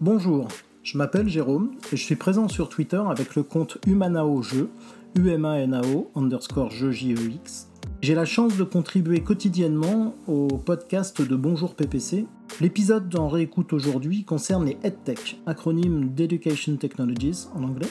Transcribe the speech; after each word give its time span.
Bonjour, 0.00 0.46
je 0.84 0.96
m'appelle 0.96 1.28
Jérôme 1.28 1.72
et 1.92 1.96
je 1.96 2.04
suis 2.04 2.14
présent 2.14 2.46
sur 2.46 2.68
Twitter 2.68 3.02
avec 3.10 3.34
le 3.34 3.42
compte 3.42 3.78
UmanaoJeux, 3.84 4.70
UMANAO 5.16 6.12
underscore 6.14 6.70
jeux 6.70 6.92
JEX. 6.92 7.66
J'ai 8.00 8.14
la 8.14 8.24
chance 8.24 8.56
de 8.56 8.62
contribuer 8.62 9.24
quotidiennement 9.24 10.14
au 10.28 10.46
podcast 10.46 11.20
de 11.20 11.34
Bonjour 11.34 11.74
PPC. 11.74 12.26
L'épisode 12.60 13.08
dont 13.08 13.28
réécoute 13.28 13.72
aujourd'hui 13.72 14.22
concerne 14.22 14.66
les 14.66 14.78
EdTech, 14.84 15.40
acronyme 15.46 16.10
d'Education 16.10 16.76
Technologies 16.76 17.48
en 17.56 17.64
anglais. 17.64 17.90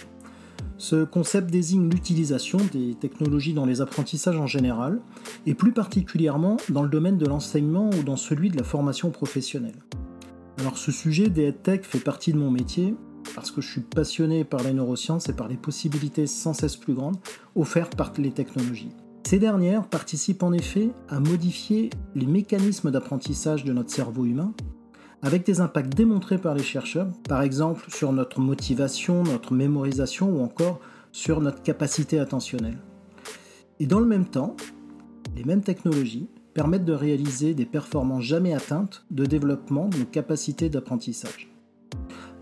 Ce 0.78 1.04
concept 1.04 1.52
désigne 1.52 1.89
l'utilisation 1.89 2.60
des 2.71 2.96
technologies 2.96 3.54
dans 3.54 3.66
les 3.66 3.82
apprentissages 3.82 4.38
en 4.38 4.48
général, 4.48 5.02
et 5.46 5.55
plus 5.55 5.74
particulièrement 5.74 6.55
dans 6.70 6.84
le 6.84 6.89
domaine 6.89 7.18
de 7.18 7.26
l'enseignement 7.26 7.89
ou 7.89 8.04
dans 8.04 8.16
celui 8.16 8.50
de 8.50 8.55
la 8.55 8.64
formation 8.64 9.12
professionnelle. 9.12 9.76
Alors 10.58 10.78
ce 10.78 10.92
sujet 10.92 11.30
des 11.30 11.48
EdTech 11.48 11.86
fait 11.86 12.00
partie 12.00 12.34
de 12.34 12.38
mon 12.38 12.50
métier, 12.50 12.96
parce 13.36 13.52
que 13.52 13.61
je 13.61 13.70
suis 13.70 13.82
passionné 13.82 14.43
par 14.43 14.64
les 14.64 14.74
neurosciences 14.74 15.30
et 15.30 15.33
par 15.33 15.47
les 15.47 15.57
possibilités 15.57 16.25
sans 16.25 16.54
cesse 16.54 16.75
plus 16.75 16.93
grandes 16.93 17.18
offertes 17.56 17.96
par 17.96 18.11
les 18.18 18.32
technologies. 18.32 18.89
Ces 19.24 19.38
dernières 19.39 19.88
participent 19.88 20.42
en 20.42 20.54
effet 20.54 20.89
à 21.10 21.20
modifier 21.20 21.89
les 22.16 22.25
mécanismes 22.25 22.92
d'apprentissage 22.92 23.66
de 23.66 23.74
notre 23.74 23.92
cerveau 23.92 24.25
humain 24.25 24.54
avec 25.21 25.46
des 25.46 25.61
impacts 25.61 25.93
démontrés 25.96 26.38
par 26.38 26.56
les 26.56 26.64
chercheurs, 26.64 27.10
par 27.28 27.42
exemple 27.42 27.86
sur 27.89 28.14
notre 28.14 28.39
motivation, 28.39 29.24
notre 29.24 29.54
mémorisation 29.54 30.30
ou 30.30 30.42
encore 30.42 30.80
sur 31.11 31.42
notre 31.42 31.61
capacité 31.61 32.19
attentionnelle. 32.19 32.80
Et 33.80 33.86
dans 33.86 34.00
le 34.00 34.05
même 34.05 34.25
temps, 34.25 34.55
les 35.36 35.44
mêmes 35.44 35.64
technologies 35.64 36.30
permettent 36.58 36.86
de 36.86 36.94
réaliser 36.94 37.53
des 37.53 37.67
performances 37.67 38.23
jamais 38.23 38.52
atteintes 38.52 39.06
de 39.11 39.28
développement 39.28 39.89
de 39.89 40.03
capacités 40.03 40.70
d'apprentissage. 40.70 41.53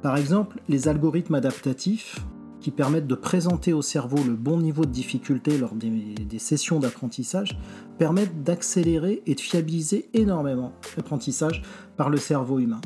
Par 0.01 0.15
exemple, 0.15 0.61
les 0.69 0.87
algorithmes 0.87 1.35
adaptatifs 1.35 2.21
qui 2.61 2.71
permettent 2.71 3.07
de 3.07 3.15
présenter 3.15 3.73
au 3.73 3.81
cerveau 3.81 4.23
le 4.23 4.35
bon 4.35 4.57
niveau 4.57 4.85
de 4.85 4.89
difficulté 4.89 5.57
lors 5.57 5.75
des, 5.75 6.39
sessions 6.39 6.79
d'apprentissage, 6.79 7.59
permettent 7.97 8.41
d'accélérer 8.41 9.21
et 9.25 9.35
de 9.35 9.41
fiabiliser 9.41 10.07
énormément 10.13 10.71
l'apprentissage 10.95 11.61
par 11.97 12.09
le 12.09 12.15
cerveau 12.15 12.59
humain. 12.59 12.79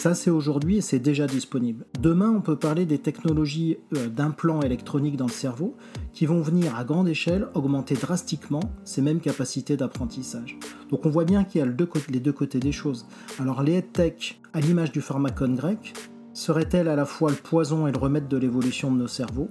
Ça, 0.00 0.14
c'est 0.14 0.30
aujourd'hui 0.30 0.78
et 0.78 0.80
c'est 0.80 0.98
déjà 0.98 1.26
disponible. 1.26 1.84
Demain, 2.00 2.30
on 2.30 2.40
peut 2.40 2.56
parler 2.56 2.86
des 2.86 2.96
technologies 2.96 3.76
euh, 3.94 4.08
d'implants 4.08 4.62
électroniques 4.62 5.18
dans 5.18 5.26
le 5.26 5.30
cerveau 5.30 5.76
qui 6.14 6.24
vont 6.24 6.40
venir 6.40 6.74
à 6.74 6.84
grande 6.84 7.06
échelle 7.06 7.48
augmenter 7.52 7.96
drastiquement 7.96 8.62
ces 8.82 9.02
mêmes 9.02 9.20
capacités 9.20 9.76
d'apprentissage. 9.76 10.58
Donc 10.88 11.04
on 11.04 11.10
voit 11.10 11.26
bien 11.26 11.44
qu'il 11.44 11.58
y 11.58 11.62
a 11.62 11.66
les 11.66 12.20
deux 12.20 12.32
côtés 12.32 12.60
des 12.60 12.72
choses. 12.72 13.06
Alors 13.38 13.62
les 13.62 13.82
tech, 13.82 14.40
à 14.54 14.60
l'image 14.60 14.90
du 14.90 15.02
pharmacone 15.02 15.54
grec, 15.54 15.92
Serait-elle 16.32 16.88
à 16.88 16.96
la 16.96 17.04
fois 17.04 17.30
le 17.30 17.36
poison 17.36 17.86
et 17.86 17.92
le 17.92 17.98
remède 17.98 18.26
de 18.26 18.38
l'évolution 18.38 18.90
de 18.90 18.96
nos 18.96 19.06
cerveaux? 19.06 19.50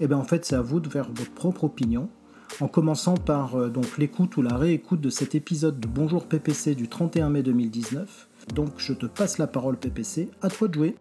Eh 0.00 0.06
bien 0.06 0.18
en 0.18 0.24
fait 0.24 0.44
c'est 0.44 0.56
à 0.56 0.60
vous 0.60 0.80
de 0.80 0.88
faire 0.90 1.08
votre 1.14 1.32
propre 1.32 1.64
opinion, 1.64 2.10
en 2.60 2.68
commençant 2.68 3.16
par 3.16 3.56
euh, 3.56 3.68
donc 3.68 3.98
l'écoute 3.98 4.36
ou 4.36 4.42
la 4.42 4.56
réécoute 4.56 5.00
de 5.00 5.10
cet 5.10 5.34
épisode 5.34 5.78
de 5.78 5.86
Bonjour 5.86 6.26
PPC 6.26 6.74
du 6.74 6.88
31 6.88 7.30
mai 7.30 7.42
2019. 7.42 8.28
Donc 8.54 8.72
je 8.78 8.92
te 8.92 9.06
passe 9.06 9.38
la 9.38 9.46
parole 9.46 9.76
PPC, 9.76 10.30
à 10.42 10.48
toi 10.48 10.68
de 10.68 10.74
jouer. 10.74 10.96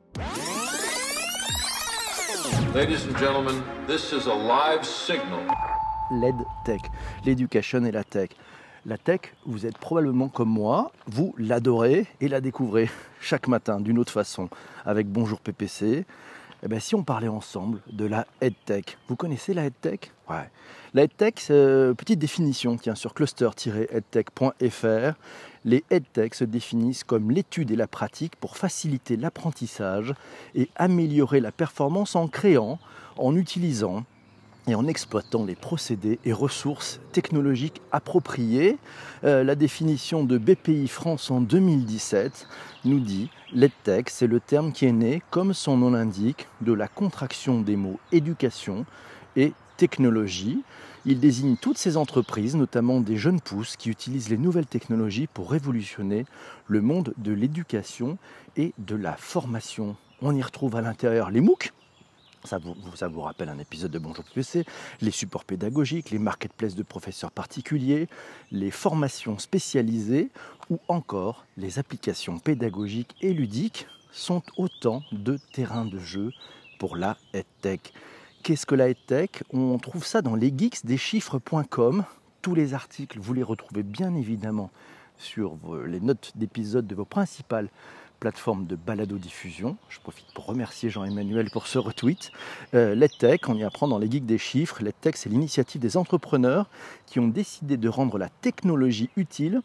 Ladies 2.75 3.05
and 3.09 3.17
gentlemen, 3.17 3.55
this 3.87 4.11
is 4.11 4.27
a 4.29 4.35
live 4.35 4.83
signal. 4.83 5.47
Tech, 6.63 6.81
l'éducation 7.25 7.83
et 7.85 7.91
la 7.91 8.03
tech. 8.03 8.29
La 8.85 8.97
tech, 8.97 9.33
vous 9.45 9.65
êtes 9.65 9.77
probablement 9.77 10.29
comme 10.29 10.49
moi, 10.49 10.91
vous 11.07 11.33
l'adorez 11.37 12.07
et 12.21 12.27
la 12.27 12.39
découvrez 12.39 12.89
chaque 13.19 13.47
matin 13.47 13.81
d'une 13.81 13.97
autre 13.99 14.13
façon 14.13 14.49
avec 14.85 15.07
Bonjour 15.07 15.39
PPC. 15.39 16.05
Eh 16.63 16.67
bien, 16.67 16.79
si 16.79 16.95
on 16.95 17.03
parlait 17.03 17.27
ensemble 17.27 17.81
de 17.91 18.05
la 18.05 18.25
EdTech, 18.41 18.97
vous 19.07 19.15
connaissez 19.15 19.53
la 19.53 19.65
EdTech? 19.65 20.11
Ouais. 20.27 20.49
La 20.95 21.03
EdTech, 21.03 21.45
euh, 21.51 21.93
petite 21.93 22.17
définition, 22.17 22.77
tiens, 22.77 22.95
sur 22.95 23.13
cluster-edtech.fr, 23.13 25.19
les 25.65 25.83
EdTech 25.91 26.33
se 26.33 26.45
définissent 26.45 27.03
comme 27.03 27.29
l'étude 27.29 27.69
et 27.69 27.75
la 27.75 27.87
pratique 27.87 28.35
pour 28.37 28.57
faciliter 28.57 29.17
l'apprentissage 29.17 30.15
et 30.55 30.69
améliorer 30.75 31.41
la 31.41 31.51
performance 31.51 32.15
en 32.15 32.27
créant, 32.27 32.79
en 33.17 33.35
utilisant 33.35 34.03
et 34.67 34.75
en 34.75 34.85
exploitant 34.85 35.45
les 35.45 35.55
procédés 35.55 36.19
et 36.25 36.33
ressources 36.33 36.99
technologiques 37.13 37.81
appropriés. 37.91 38.77
Euh, 39.23 39.43
la 39.43 39.55
définition 39.55 40.23
de 40.23 40.37
BPI 40.37 40.87
France 40.87 41.31
en 41.31 41.41
2017 41.41 42.47
nous 42.85 42.99
dit 42.99 43.29
l'EdTech, 43.53 44.09
c'est 44.09 44.27
le 44.27 44.39
terme 44.39 44.73
qui 44.73 44.85
est 44.85 44.91
né, 44.91 45.21
comme 45.31 45.53
son 45.53 45.77
nom 45.77 45.91
l'indique, 45.91 46.47
de 46.61 46.73
la 46.73 46.87
contraction 46.87 47.61
des 47.61 47.77
mots 47.77 47.99
éducation 48.11 48.85
et 49.35 49.53
technologie. 49.77 50.63
Il 51.05 51.19
désigne 51.19 51.55
toutes 51.55 51.77
ces 51.77 51.95
entreprises, 51.95 52.55
notamment 52.55 52.99
des 52.99 53.15
jeunes 53.15 53.39
pousses, 53.39 53.77
qui 53.77 53.89
utilisent 53.89 54.29
les 54.29 54.37
nouvelles 54.37 54.65
technologies 54.65 55.27
pour 55.27 55.49
révolutionner 55.49 56.25
le 56.67 56.81
monde 56.81 57.13
de 57.17 57.31
l'éducation 57.31 58.17
et 58.57 58.73
de 58.77 58.95
la 58.95 59.13
formation. 59.13 59.95
On 60.21 60.35
y 60.35 60.41
retrouve 60.41 60.75
à 60.75 60.81
l'intérieur 60.81 61.29
les 61.29 61.39
MOOC, 61.39 61.71
ça 62.47 62.59
vous, 62.59 63.21
rappelle 63.21 63.49
un 63.49 63.59
épisode 63.59 63.91
de 63.91 63.99
Bonjour 63.99 64.23
PPC, 64.23 64.63
les 65.01 65.11
supports 65.11 65.43
pédagogiques, 65.43 66.11
les 66.11 66.17
marketplaces 66.17 66.75
de 66.75 66.83
professeurs 66.83 67.31
particuliers, 67.31 68.07
les 68.51 68.71
formations 68.71 69.37
spécialisées 69.37 70.29
ou 70.69 70.79
encore 70.87 71.45
les 71.57 71.77
applications 71.77 72.39
pédagogiques 72.39 73.15
et 73.21 73.33
ludiques 73.33 73.87
sont 74.13 74.41
autant 74.55 75.03
de 75.11 75.37
terrains 75.51 75.85
de 75.85 75.99
jeu 75.99 76.31
pour 76.79 76.95
la 76.95 77.17
EdTech. 77.33 77.93
Qu'est-ce 78.43 78.65
que 78.65 78.75
la 78.75 78.89
EdTech? 78.89 79.43
On 79.51 79.77
trouve 79.77 80.05
ça 80.05 80.21
dans 80.21 80.35
les 80.35 80.53
geeks 80.57 80.85
des 80.85 80.97
chiffres.com. 80.97 82.05
Tous 82.41 82.55
les 82.55 82.73
articles, 82.73 83.19
vous 83.19 83.33
les 83.33 83.43
retrouvez 83.43 83.83
bien 83.83 84.15
évidemment 84.15 84.71
sur 85.17 85.57
les 85.85 85.99
notes 85.99 86.31
d'épisode 86.35 86.87
de 86.87 86.95
vos 86.95 87.03
principales 87.03 87.69
plateforme 88.19 88.65
de 88.65 88.75
balado-diffusion. 88.75 89.77
Je 89.89 89.99
profite 89.99 90.27
pour 90.33 90.45
remercier 90.45 90.89
Jean-Emmanuel 90.89 91.49
pour 91.49 91.67
ce 91.67 91.77
retweet. 91.77 92.31
Euh, 92.73 92.95
LedTech, 92.95 93.47
on 93.49 93.55
y 93.55 93.63
apprend 93.63 93.87
dans 93.87 93.99
les 93.99 94.09
geeks 94.09 94.25
des 94.25 94.37
chiffres. 94.37 94.83
LedTech, 94.83 95.17
c'est 95.17 95.29
l'initiative 95.29 95.81
des 95.81 95.97
entrepreneurs 95.97 96.69
qui 97.05 97.19
ont 97.19 97.27
décidé 97.27 97.77
de 97.77 97.89
rendre 97.89 98.17
la 98.17 98.29
technologie 98.29 99.09
utile 99.15 99.61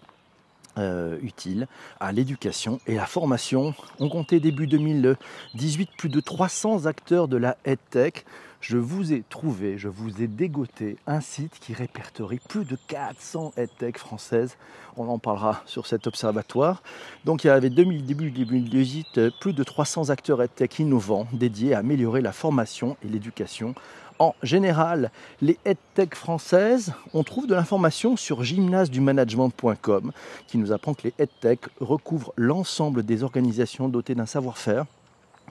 euh, 0.79 1.19
utile 1.23 1.67
à 2.01 2.13
l'éducation 2.13 2.81
et 2.87 2.95
la 2.95 3.07
formation. 3.07 3.75
On 4.01 4.09
comptait 4.09 4.41
début 4.41 4.67
2018 4.67 5.91
plus 5.99 6.09
de 6.09 6.21
300 6.21 6.87
acteurs 6.87 7.29
de 7.29 7.37
la 7.37 7.59
EdTech. 7.65 8.25
Je 8.63 8.79
vous 8.79 9.13
ai 9.13 9.23
trouvé, 9.29 9.77
je 9.77 9.89
vous 9.89 10.23
ai 10.23 10.29
dégoté 10.29 10.97
un 11.07 11.21
site 11.21 11.59
qui 11.61 11.75
répertorie 11.75 12.41
plus 12.49 12.65
de 12.65 12.79
400 12.87 13.53
EdTech 13.57 13.99
françaises. 13.99 14.57
On 14.97 15.09
en 15.09 15.19
parlera 15.19 15.63
sur 15.67 15.87
cet 15.87 16.07
observatoire. 16.07 16.83
Donc 17.25 17.45
il 17.45 17.49
y 17.49 17.51
avait 17.51 17.71
début 17.71 18.31
2018 18.31 19.31
plus 19.41 19.53
de 19.53 19.65
300 19.65 20.11
acteurs 20.11 20.41
EdTech 20.41 20.79
innovants 20.79 21.27
dédiés 21.33 21.75
à 21.75 21.81
améliorer 21.81 22.21
la 22.21 22.33
formation 22.33 22.97
et 23.05 23.09
l'éducation 23.09 23.75
en 24.19 24.35
général, 24.43 25.11
les 25.41 25.59
EdTech 25.65 26.15
françaises, 26.15 26.93
on 27.15 27.23
trouve 27.23 27.47
de 27.47 27.55
l'information 27.55 28.17
sur 28.17 28.43
gymnasedumanagement.com 28.43 30.13
qui 30.47 30.59
nous 30.59 30.73
apprend 30.73 30.95
que 30.95 31.03
les 31.05 31.15
EdTech 31.19 31.61
recouvrent 31.81 32.33
l'ensemble 32.37 33.03
des 33.03 33.23
organisations 33.23 33.89
dotées 33.89 34.15
d'un 34.15 34.27
savoir-faire 34.27 34.87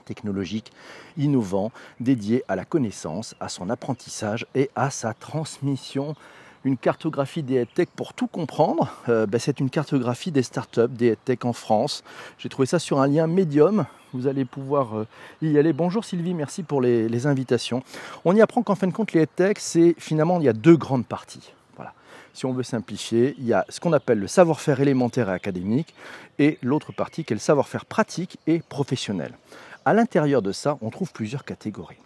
technologique 0.04 0.72
innovant 1.16 1.70
dédié 2.00 2.42
à 2.48 2.56
la 2.56 2.64
connaissance, 2.64 3.34
à 3.40 3.48
son 3.48 3.70
apprentissage 3.70 4.46
et 4.54 4.70
à 4.74 4.90
sa 4.90 5.14
transmission 5.14 6.14
une 6.64 6.76
cartographie 6.76 7.42
des 7.42 7.56
EdTech 7.56 7.90
pour 7.90 8.14
tout 8.14 8.26
comprendre. 8.26 8.92
Euh, 9.08 9.26
ben, 9.26 9.38
c'est 9.38 9.60
une 9.60 9.70
cartographie 9.70 10.30
des 10.30 10.42
startups, 10.42 10.88
des 10.88 11.08
EdTech 11.08 11.44
en 11.44 11.52
France. 11.52 12.04
J'ai 12.38 12.48
trouvé 12.48 12.66
ça 12.66 12.78
sur 12.78 13.00
un 13.00 13.08
lien 13.08 13.26
médium. 13.26 13.86
Vous 14.12 14.26
allez 14.26 14.44
pouvoir 14.44 14.98
euh, 14.98 15.06
y 15.40 15.58
aller. 15.58 15.72
Bonjour 15.72 16.04
Sylvie, 16.04 16.34
merci 16.34 16.62
pour 16.62 16.80
les, 16.80 17.26
invitations. 17.26 17.82
On 18.24 18.34
y 18.34 18.40
apprend 18.40 18.62
qu'en 18.62 18.74
fin 18.74 18.86
de 18.86 18.92
compte, 18.92 19.12
les 19.12 19.22
EdTech, 19.22 19.58
c'est 19.58 19.94
finalement, 19.98 20.38
il 20.38 20.44
y 20.44 20.48
a 20.48 20.52
deux 20.52 20.76
grandes 20.76 21.06
parties. 21.06 21.52
Voilà. 21.76 21.94
Si 22.32 22.46
on 22.46 22.52
veut 22.52 22.62
simplifier, 22.62 23.34
il 23.38 23.46
y 23.46 23.52
a 23.52 23.64
ce 23.68 23.80
qu'on 23.80 23.92
appelle 23.92 24.18
le 24.18 24.28
savoir-faire 24.28 24.80
élémentaire 24.80 25.30
et 25.30 25.32
académique 25.32 25.94
et 26.38 26.58
l'autre 26.62 26.92
partie 26.92 27.24
qui 27.24 27.32
est 27.32 27.36
le 27.36 27.40
savoir-faire 27.40 27.86
pratique 27.86 28.38
et 28.46 28.60
professionnel. 28.60 29.32
À 29.84 29.94
l'intérieur 29.94 30.42
de 30.42 30.52
ça, 30.52 30.78
on 30.80 30.90
trouve 30.90 31.12
plusieurs 31.12 31.44
catégories. 31.44 31.98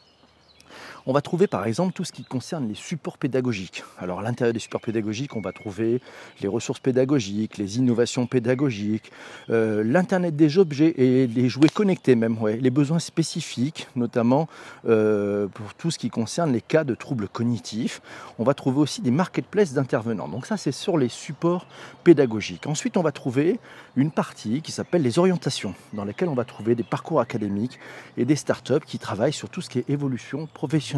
On 1.08 1.12
va 1.12 1.20
trouver 1.20 1.47
par 1.47 1.67
exemple 1.67 1.93
tout 1.93 2.03
ce 2.03 2.11
qui 2.11 2.25
concerne 2.25 2.67
les 2.67 2.75
supports 2.75 3.17
pédagogiques. 3.17 3.85
Alors 3.97 4.19
à 4.19 4.23
l'intérieur 4.25 4.53
des 4.53 4.58
supports 4.58 4.81
pédagogiques, 4.81 5.37
on 5.37 5.41
va 5.41 5.53
trouver 5.53 6.00
les 6.41 6.49
ressources 6.49 6.81
pédagogiques, 6.81 7.58
les 7.58 7.79
innovations 7.79 8.26
pédagogiques, 8.26 9.12
euh, 9.49 9.85
l'Internet 9.85 10.35
des 10.35 10.58
objets 10.58 10.94
et 10.97 11.29
les 11.29 11.49
jouets 11.49 11.69
connectés 11.69 12.17
même, 12.17 12.37
ouais, 12.43 12.56
les 12.56 12.70
besoins 12.70 12.99
spécifiques, 12.99 13.87
notamment 13.94 14.49
euh, 14.88 15.47
pour 15.47 15.75
tout 15.75 15.93
ce 15.93 15.99
qui 15.99 16.11
concerne 16.11 16.53
les 16.53 16.61
cas 16.61 16.82
de 16.82 16.97
troubles 16.97 17.29
cognitifs. 17.29 18.02
On 18.41 18.44
va 18.44 18.55
trouver 18.55 18.81
aussi 18.81 19.00
des 19.00 19.12
marketplaces 19.12 19.75
d'intervenants. 19.75 20.26
Donc 20.26 20.44
ça 20.44 20.56
c'est 20.56 20.73
sur 20.73 20.99
les 20.99 21.09
supports 21.09 21.69
pédagogiques. 22.02 22.67
Ensuite 22.67 22.97
on 22.97 23.02
va 23.02 23.12
trouver 23.12 23.61
une 23.94 24.11
partie 24.11 24.61
qui 24.61 24.73
s'appelle 24.73 25.02
les 25.02 25.20
orientations, 25.20 25.73
dans 25.93 26.05
laquelle 26.05 26.29
on 26.29 26.35
va 26.35 26.44
trouver 26.44 26.75
des 26.75 26.82
parcours 26.82 27.20
académiques 27.20 27.79
et 28.17 28.25
des 28.25 28.35
startups 28.35 28.85
qui 28.85 28.99
travaillent 28.99 29.32
sur 29.32 29.49
tout 29.49 29.61
ce 29.61 29.70
qui 29.70 29.79
est 29.79 29.88
évolution 29.88 30.49
professionnelle. 30.52 30.95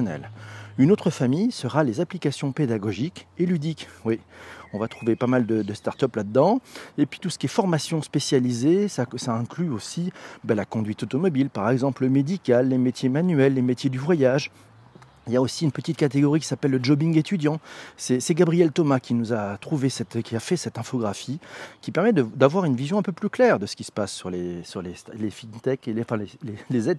Une 0.79 0.93
autre 0.93 1.11
famille 1.11 1.51
sera 1.51 1.83
les 1.83 2.01
applications 2.01 2.53
pédagogiques 2.53 3.27
et 3.39 3.47
ludiques. 3.47 3.89
Oui, 4.05 4.21
on 4.73 4.79
va 4.79 4.87
trouver 4.87 5.17
pas 5.17 5.27
mal 5.27 5.47
de, 5.47 5.75
startups 5.75 6.07
là-dedans. 6.15 6.61
Et 6.99 7.07
puis 7.07 7.19
tout 7.19 7.31
ce 7.31 7.39
qui 7.39 7.47
est 7.47 7.49
formation 7.49 8.01
spécialisée, 8.03 8.89
ça, 8.89 9.07
inclut 9.29 9.71
aussi 9.71 10.13
ben, 10.45 10.55
la 10.55 10.65
conduite 10.65 11.03
automobile, 11.03 11.51
par 11.51 11.69
exemple 11.71 12.05
le 12.05 12.11
médical, 12.11 12.69
les 12.69 12.79
métiers 12.79 13.09
manuels, 13.09 13.55
les 13.55 13.63
métiers 13.63 13.91
du 13.91 13.99
voyage. 13.99 14.51
Il 15.27 15.35
y 15.35 15.37
a 15.37 15.43
aussi 15.43 15.65
une 15.65 15.73
petite 15.73 15.99
catégorie 15.99 16.41
qui 16.41 16.47
s'appelle 16.47 16.71
le 16.71 16.83
jobbing 16.83 17.19
étudiant. 17.19 17.61
C'est 17.99 18.33
Gabriel 18.33 18.73
Thomas 18.73 18.99
qui 18.99 19.13
nous 19.13 19.35
a 19.35 19.59
trouvé 19.59 19.91
cette, 19.91 20.23
qui 20.23 20.35
a 20.35 20.41
fait 20.41 20.57
cette 20.57 20.79
infographie, 20.79 21.39
qui 21.83 21.93
permet 21.93 22.15
d'avoir 22.15 22.65
une 22.65 22.77
vision 22.77 22.99
un 22.99 23.03
peu 23.03 23.13
plus 23.13 23.29
claire 23.29 23.59
de 23.59 23.67
ce 23.67 23.77
qui 23.77 23.85
se 23.85 23.93
passe 23.93 24.13
sur 24.13 24.31
les, 24.31 24.63
sur 24.63 24.81
les, 24.81 24.95
fintech 25.31 25.87
et 25.87 25.93
les, 25.93 26.01
enfin 26.01 26.17
les, 26.17 26.29
les, 26.71 26.95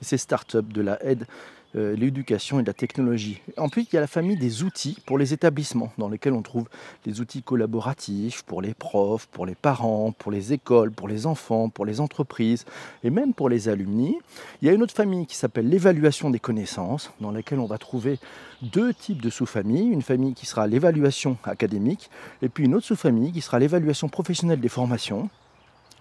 ces 0.00 0.18
startups 0.18 0.62
de 0.62 0.82
la 0.82 1.00
aide 1.04 1.28
euh, 1.76 1.96
l'éducation 1.96 2.60
et 2.60 2.64
la 2.64 2.72
technologie. 2.72 3.40
Ensuite, 3.56 3.92
il 3.92 3.96
y 3.96 3.98
a 3.98 4.00
la 4.00 4.06
famille 4.06 4.36
des 4.36 4.62
outils 4.62 4.96
pour 5.06 5.18
les 5.18 5.32
établissements, 5.32 5.92
dans 5.98 6.08
lesquels 6.08 6.32
on 6.32 6.42
trouve 6.42 6.68
des 7.04 7.20
outils 7.20 7.42
collaboratifs 7.42 8.42
pour 8.42 8.62
les 8.62 8.74
profs, 8.74 9.26
pour 9.26 9.46
les 9.46 9.54
parents, 9.54 10.12
pour 10.12 10.30
les 10.30 10.52
écoles, 10.52 10.90
pour 10.90 11.08
les 11.08 11.26
enfants, 11.26 11.68
pour 11.68 11.84
les 11.84 12.00
entreprises 12.00 12.64
et 13.02 13.10
même 13.10 13.34
pour 13.34 13.48
les 13.48 13.68
alumni. 13.68 14.16
Il 14.62 14.68
y 14.68 14.70
a 14.70 14.74
une 14.74 14.82
autre 14.82 14.94
famille 14.94 15.26
qui 15.26 15.36
s'appelle 15.36 15.68
l'évaluation 15.68 16.30
des 16.30 16.38
connaissances, 16.38 17.10
dans 17.20 17.30
laquelle 17.30 17.58
on 17.58 17.66
va 17.66 17.78
trouver 17.78 18.18
deux 18.62 18.94
types 18.94 19.22
de 19.22 19.30
sous-familles. 19.30 19.88
Une 19.88 20.02
famille 20.02 20.34
qui 20.34 20.46
sera 20.46 20.66
l'évaluation 20.66 21.36
académique 21.44 22.10
et 22.42 22.48
puis 22.48 22.64
une 22.64 22.74
autre 22.74 22.86
sous-famille 22.86 23.32
qui 23.32 23.40
sera 23.40 23.58
l'évaluation 23.58 24.08
professionnelle 24.08 24.60
des 24.60 24.68
formations. 24.68 25.28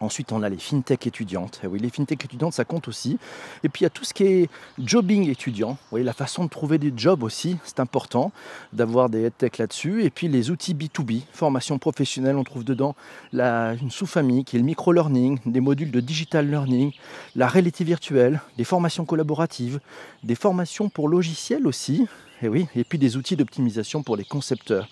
Ensuite, 0.03 0.33
on 0.33 0.43
a 0.43 0.49
les 0.49 0.57
fintech 0.57 1.07
étudiantes. 1.07 1.61
Eh 1.63 1.67
oui, 1.67 1.79
les 1.79 1.89
fintech 1.89 2.25
étudiantes, 2.25 2.51
ça 2.53 2.65
compte 2.65 2.89
aussi. 2.89 3.17
Et 3.63 3.69
puis, 3.69 3.81
il 3.81 3.83
y 3.83 3.87
a 3.87 3.89
tout 3.89 4.03
ce 4.03 4.13
qui 4.13 4.25
est 4.25 4.49
jobbing 4.77 5.29
étudiant. 5.29 5.77
Oui, 5.93 6.03
la 6.03 6.11
façon 6.11 6.43
de 6.43 6.49
trouver 6.49 6.77
des 6.77 6.91
jobs 6.93 7.23
aussi, 7.23 7.55
c'est 7.63 7.79
important 7.79 8.33
d'avoir 8.73 9.09
des 9.09 9.23
headtech 9.23 9.59
là-dessus. 9.59 10.03
Et 10.03 10.09
puis, 10.09 10.27
les 10.27 10.51
outils 10.51 10.73
B2B, 10.73 11.21
formation 11.31 11.79
professionnelle, 11.79 12.35
on 12.35 12.43
trouve 12.43 12.65
dedans 12.65 12.95
une 13.31 13.91
sous-famille 13.91 14.43
qui 14.43 14.57
est 14.57 14.59
le 14.59 14.65
micro-learning, 14.65 15.39
des 15.45 15.61
modules 15.61 15.91
de 15.91 16.01
digital 16.01 16.49
learning, 16.49 16.91
la 17.37 17.47
réalité 17.47 17.85
virtuelle, 17.85 18.41
des 18.57 18.65
formations 18.65 19.05
collaboratives, 19.05 19.79
des 20.23 20.35
formations 20.35 20.89
pour 20.89 21.07
logiciels 21.07 21.65
aussi. 21.65 22.07
Eh 22.41 22.67
et 22.75 22.83
puis 22.83 22.97
des 22.97 23.15
outils 23.15 23.37
d'optimisation 23.37 24.03
pour 24.03 24.17
les 24.17 24.25
concepteurs. 24.25 24.89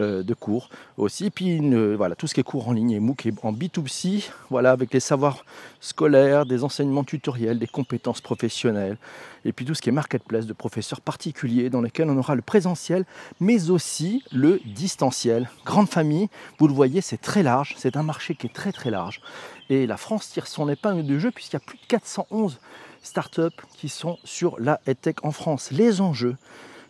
Euh, 0.00 0.24
de 0.24 0.34
cours 0.34 0.70
aussi. 0.96 1.30
Puis 1.30 1.60
voilà, 1.96 2.16
tout 2.16 2.26
ce 2.26 2.34
qui 2.34 2.40
est 2.40 2.44
cours 2.44 2.66
en 2.68 2.72
ligne 2.72 2.90
et 2.90 2.98
MOOC 2.98 3.28
en 3.44 3.52
B2C, 3.52 4.28
voilà, 4.50 4.72
avec 4.72 4.92
les 4.92 4.98
savoirs 4.98 5.44
scolaires, 5.80 6.46
des 6.46 6.64
enseignements 6.64 7.04
tutoriels, 7.04 7.60
des 7.60 7.68
compétences 7.68 8.20
professionnelles, 8.20 8.96
et 9.44 9.52
puis 9.52 9.64
tout 9.64 9.74
ce 9.74 9.80
qui 9.80 9.90
est 9.90 9.92
marketplace 9.92 10.46
de 10.46 10.52
professeurs 10.52 11.00
particuliers 11.00 11.70
dans 11.70 11.80
lesquels 11.80 12.10
on 12.10 12.16
aura 12.16 12.34
le 12.34 12.42
présentiel, 12.42 13.04
mais 13.38 13.70
aussi 13.70 14.24
le 14.32 14.60
distanciel. 14.64 15.48
Grande 15.64 15.88
famille, 15.88 16.28
vous 16.58 16.66
le 16.66 16.74
voyez, 16.74 17.00
c'est 17.00 17.20
très 17.20 17.44
large, 17.44 17.74
c'est 17.78 17.96
un 17.96 18.02
marché 18.02 18.34
qui 18.34 18.48
est 18.48 18.54
très 18.54 18.72
très 18.72 18.90
large. 18.90 19.20
Et 19.70 19.86
la 19.86 19.96
France 19.96 20.28
tire 20.30 20.48
son 20.48 20.68
épingle 20.68 21.06
de 21.06 21.18
jeu 21.20 21.30
puisqu'il 21.30 21.54
y 21.54 21.62
a 21.62 21.64
plus 21.64 21.78
de 21.78 21.86
411 21.86 22.58
startups 23.04 23.62
qui 23.76 23.88
sont 23.88 24.18
sur 24.24 24.58
la 24.58 24.80
EdTech 24.88 25.24
en 25.24 25.30
France. 25.30 25.70
Les 25.70 26.00
enjeux, 26.00 26.36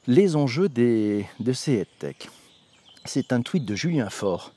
les 0.06 0.36
enjeux 0.36 0.70
des, 0.70 1.26
de 1.40 1.52
ces 1.52 1.80
EdTech. 1.80 2.30
C'est 3.06 3.32
un 3.34 3.42
tweet 3.42 3.66
de 3.66 3.74
Julien 3.74 4.08
Faure 4.08 4.52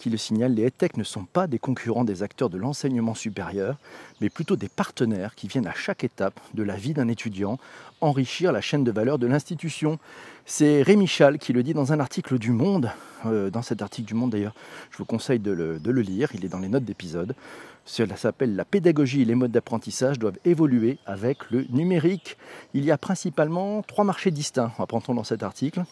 qui 0.00 0.08
le 0.08 0.16
signale, 0.16 0.54
les 0.54 0.64
EdTech 0.64 0.96
ne 0.96 1.04
sont 1.04 1.26
pas 1.26 1.46
des 1.46 1.58
concurrents 1.58 2.04
des 2.04 2.22
acteurs 2.22 2.48
de 2.48 2.56
l'enseignement 2.56 3.14
supérieur, 3.14 3.76
mais 4.22 4.30
plutôt 4.30 4.56
des 4.56 4.70
partenaires 4.70 5.34
qui 5.34 5.46
viennent 5.46 5.66
à 5.66 5.74
chaque 5.74 6.04
étape 6.04 6.40
de 6.54 6.62
la 6.62 6.76
vie 6.76 6.94
d'un 6.94 7.08
étudiant 7.08 7.58
enrichir 8.00 8.50
la 8.50 8.62
chaîne 8.62 8.82
de 8.82 8.90
valeur 8.90 9.18
de 9.18 9.26
l'institution. 9.26 9.98
C'est 10.46 10.80
Rémi 10.80 11.06
Chal 11.06 11.38
qui 11.38 11.52
le 11.52 11.62
dit 11.62 11.74
dans 11.74 11.92
un 11.92 12.00
article 12.00 12.38
du 12.38 12.50
Monde. 12.50 12.90
Euh, 13.26 13.50
dans 13.50 13.60
cet 13.60 13.82
article 13.82 14.08
du 14.08 14.14
Monde 14.14 14.30
d'ailleurs, 14.30 14.54
je 14.90 14.96
vous 14.96 15.04
conseille 15.04 15.38
de 15.38 15.50
le, 15.50 16.00
lire, 16.00 16.30
il 16.34 16.46
est 16.46 16.48
dans 16.48 16.60
les 16.60 16.68
notes 16.68 16.84
d'épisode. 16.84 17.34
Cela 17.84 18.16
s'appelle 18.16 18.56
La 18.56 18.64
pédagogie 18.64 19.20
et 19.20 19.26
les 19.26 19.34
modes 19.34 19.52
d'apprentissage 19.52 20.18
doivent 20.18 20.38
évoluer 20.46 20.96
avec 21.04 21.50
le 21.50 21.66
numérique. 21.68 22.38
Il 22.72 22.86
y 22.86 22.90
a 22.90 22.96
principalement 22.96 23.82
trois 23.82 24.04
marchés 24.04 24.30
distincts, 24.30 24.72
apprend-on 24.78 25.12
dans 25.12 25.24
cet 25.24 25.42
article 25.42 25.84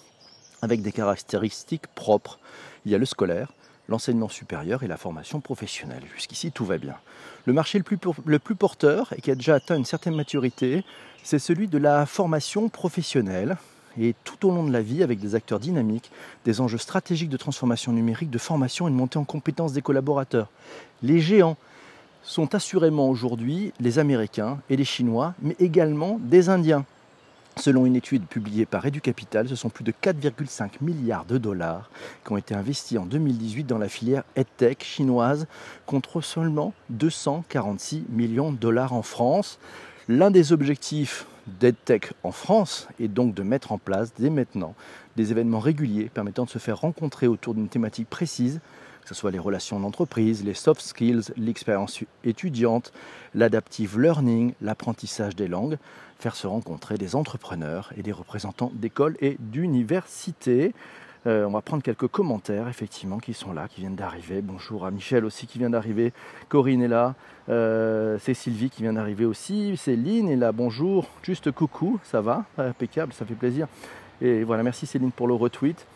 avec 0.63 0.83
des 0.83 0.93
caractéristiques 0.93 1.87
propres. 1.89 2.39
Il 2.85 2.93
y 2.93 2.95
a 2.95 2.99
le 2.99 3.07
scolaire, 3.07 3.53
l'enseignement 3.89 4.29
supérieur 4.29 4.83
et 4.83 4.87
la 4.87 4.97
formation 4.97 5.41
professionnelle. 5.41 6.03
Jusqu'ici, 6.15 6.53
tout 6.53 6.65
va 6.65 6.79
bien. 6.79 6.95
Le 7.47 7.53
marché 7.53 7.79
le 7.79 8.39
plus, 8.39 8.55
porteur 8.55 9.13
et 9.17 9.21
qui 9.21 9.31
a 9.31 9.35
déjà 9.35 9.55
atteint 9.55 9.77
une 9.77 9.85
certaine 9.85 10.15
maturité, 10.15 10.85
c'est 11.23 11.39
celui 11.39 11.69
de 11.69 11.79
la 11.79 12.07
formation 12.07 12.69
professionnelle 12.69 13.57
et 13.99 14.15
tout 14.25 14.47
au 14.47 14.51
long 14.51 14.65
de 14.65 14.73
la 14.73 14.83
vie 14.83 15.03
avec 15.03 15.19
des 15.19 15.35
acteurs 15.35 15.59
dynamiques, 15.59 16.11
des 16.45 16.61
enjeux 16.61 16.79
stratégiques 16.79 17.31
de 17.31 17.37
transformation 17.37 17.93
numérique, 17.93 18.31
de 18.31 18.39
formation 18.39 18.87
et 18.87 18.91
de 18.91 18.97
montée 18.97 19.19
en 19.19 19.25
compétences 19.25 19.73
des 19.73 19.83
collaborateurs. 19.83 20.49
Les 21.03 21.21
géants 21.21 21.57
sont 22.23 22.55
assurément 22.55 23.09
aujourd'hui 23.09 23.73
les 23.81 23.99
Américains 23.99 24.61
et 24.69 24.77
les 24.77 24.85
Chinois, 24.85 25.35
mais 25.41 25.57
également 25.59 26.19
des 26.21 26.51
Indiens. 26.51 26.85
Selon 27.59 27.87
une 27.87 27.97
étude 27.97 28.25
publiée 28.25 28.67
par 28.67 28.87
EduCapital, 28.87 29.49
ce 29.49 29.57
sont 29.57 29.69
plus 29.69 29.83
de 29.83 29.91
4,5 29.91 30.75
milliards 30.81 31.25
de 31.25 31.39
dollars 31.39 31.91
qui 32.25 32.33
ont 32.33 32.37
été 32.37 32.55
investis 32.55 32.97
en 32.99 33.05
2018 33.05 33.65
dans 33.65 33.79
la 33.79 33.89
filière 33.89 34.23
EdTech 34.37 34.85
chinoise 34.85 35.49
contre 35.85 36.21
seulement 36.21 36.73
246 36.91 38.05
millions 38.11 38.53
de 38.53 38.57
dollars 38.57 38.93
en 38.93 39.03
France. 39.03 39.59
L'un 40.09 40.31
des 40.31 40.53
objectifs 40.53 41.27
d'EdTech 41.59 42.13
en 42.23 42.31
France 42.31 42.87
est 43.01 43.09
donc 43.09 43.35
de 43.35 43.43
mettre 43.43 43.73
en 43.73 43.79
place 43.79 44.13
dès 44.17 44.31
maintenant 44.31 44.75
des 45.17 45.33
événements 45.33 45.59
réguliers 45.59 46.11
permettant 46.15 46.45
de 46.45 46.51
se 46.51 46.61
faire 46.61 46.79
rencontrer 46.79 47.27
autour 47.27 47.55
d'une 47.55 47.69
thématique 47.69 48.09
précise 48.09 48.61
que 49.09 49.15
ce 49.15 49.21
soit 49.21 49.31
les 49.31 49.39
relations 49.39 49.81
d'entreprise, 49.81 50.45
les 50.45 50.53
soft 50.53 50.83
skills, 50.83 51.33
l'expérience 51.39 52.01
étudiante, 52.25 52.93
l'adaptive 53.35 53.99
learning, 53.99 54.53
l'apprentissage 54.61 55.35
des 55.35 55.49
langues, 55.49 55.79
faire 56.19 56.35
se 56.35 56.47
rencontrer 56.47 56.99
des 56.99 57.15
entrepreneurs 57.15 57.93
et 57.97 58.03
des 58.03 58.13
représentants 58.13 58.73
d'écoles 58.75 59.17
et 59.21 59.37
d'universités. 59.39 60.75
Euh, 61.27 61.45
on 61.47 61.51
va 61.51 61.63
prendre 61.63 61.83
quelques 61.83 62.09
commentaires, 62.09 62.69
effectivement, 62.69 63.19
qui 63.19 63.35
sont 63.35 63.53
là, 63.53 63.69
qui 63.69 63.81
viennent 63.81 63.97
d'arriver. 63.97 64.41
Bonjour 64.41 64.87
à 64.87 64.91
Michel 64.91 65.25
aussi 65.25 65.47
qui 65.47 65.59
vient 65.59 65.71
d'arriver. 65.71 66.13
Corinne 66.49 66.83
est 66.83 66.89
là. 66.89 67.15
Euh, 67.49 68.19
c'est 68.21 68.35
Sylvie 68.35 68.71
qui 68.71 68.83
vient 68.83 68.93
d'arriver 68.93 69.25
aussi. 69.25 69.77
Céline 69.77 70.29
est 70.29 70.37
là. 70.37 70.53
Bonjour. 70.53 71.09
Juste 71.23 71.51
coucou. 71.51 72.01
Ça 72.05 72.21
va? 72.21 72.45
Impeccable, 72.57 73.13
ça 73.13 73.25
fait 73.25 73.35
plaisir. 73.35 73.69
Et 74.21 74.43
voilà, 74.43 74.63
merci 74.63 74.87
Céline 74.87 75.13
pour 75.13 75.29
le 75.29 75.35
retweet 75.35 75.87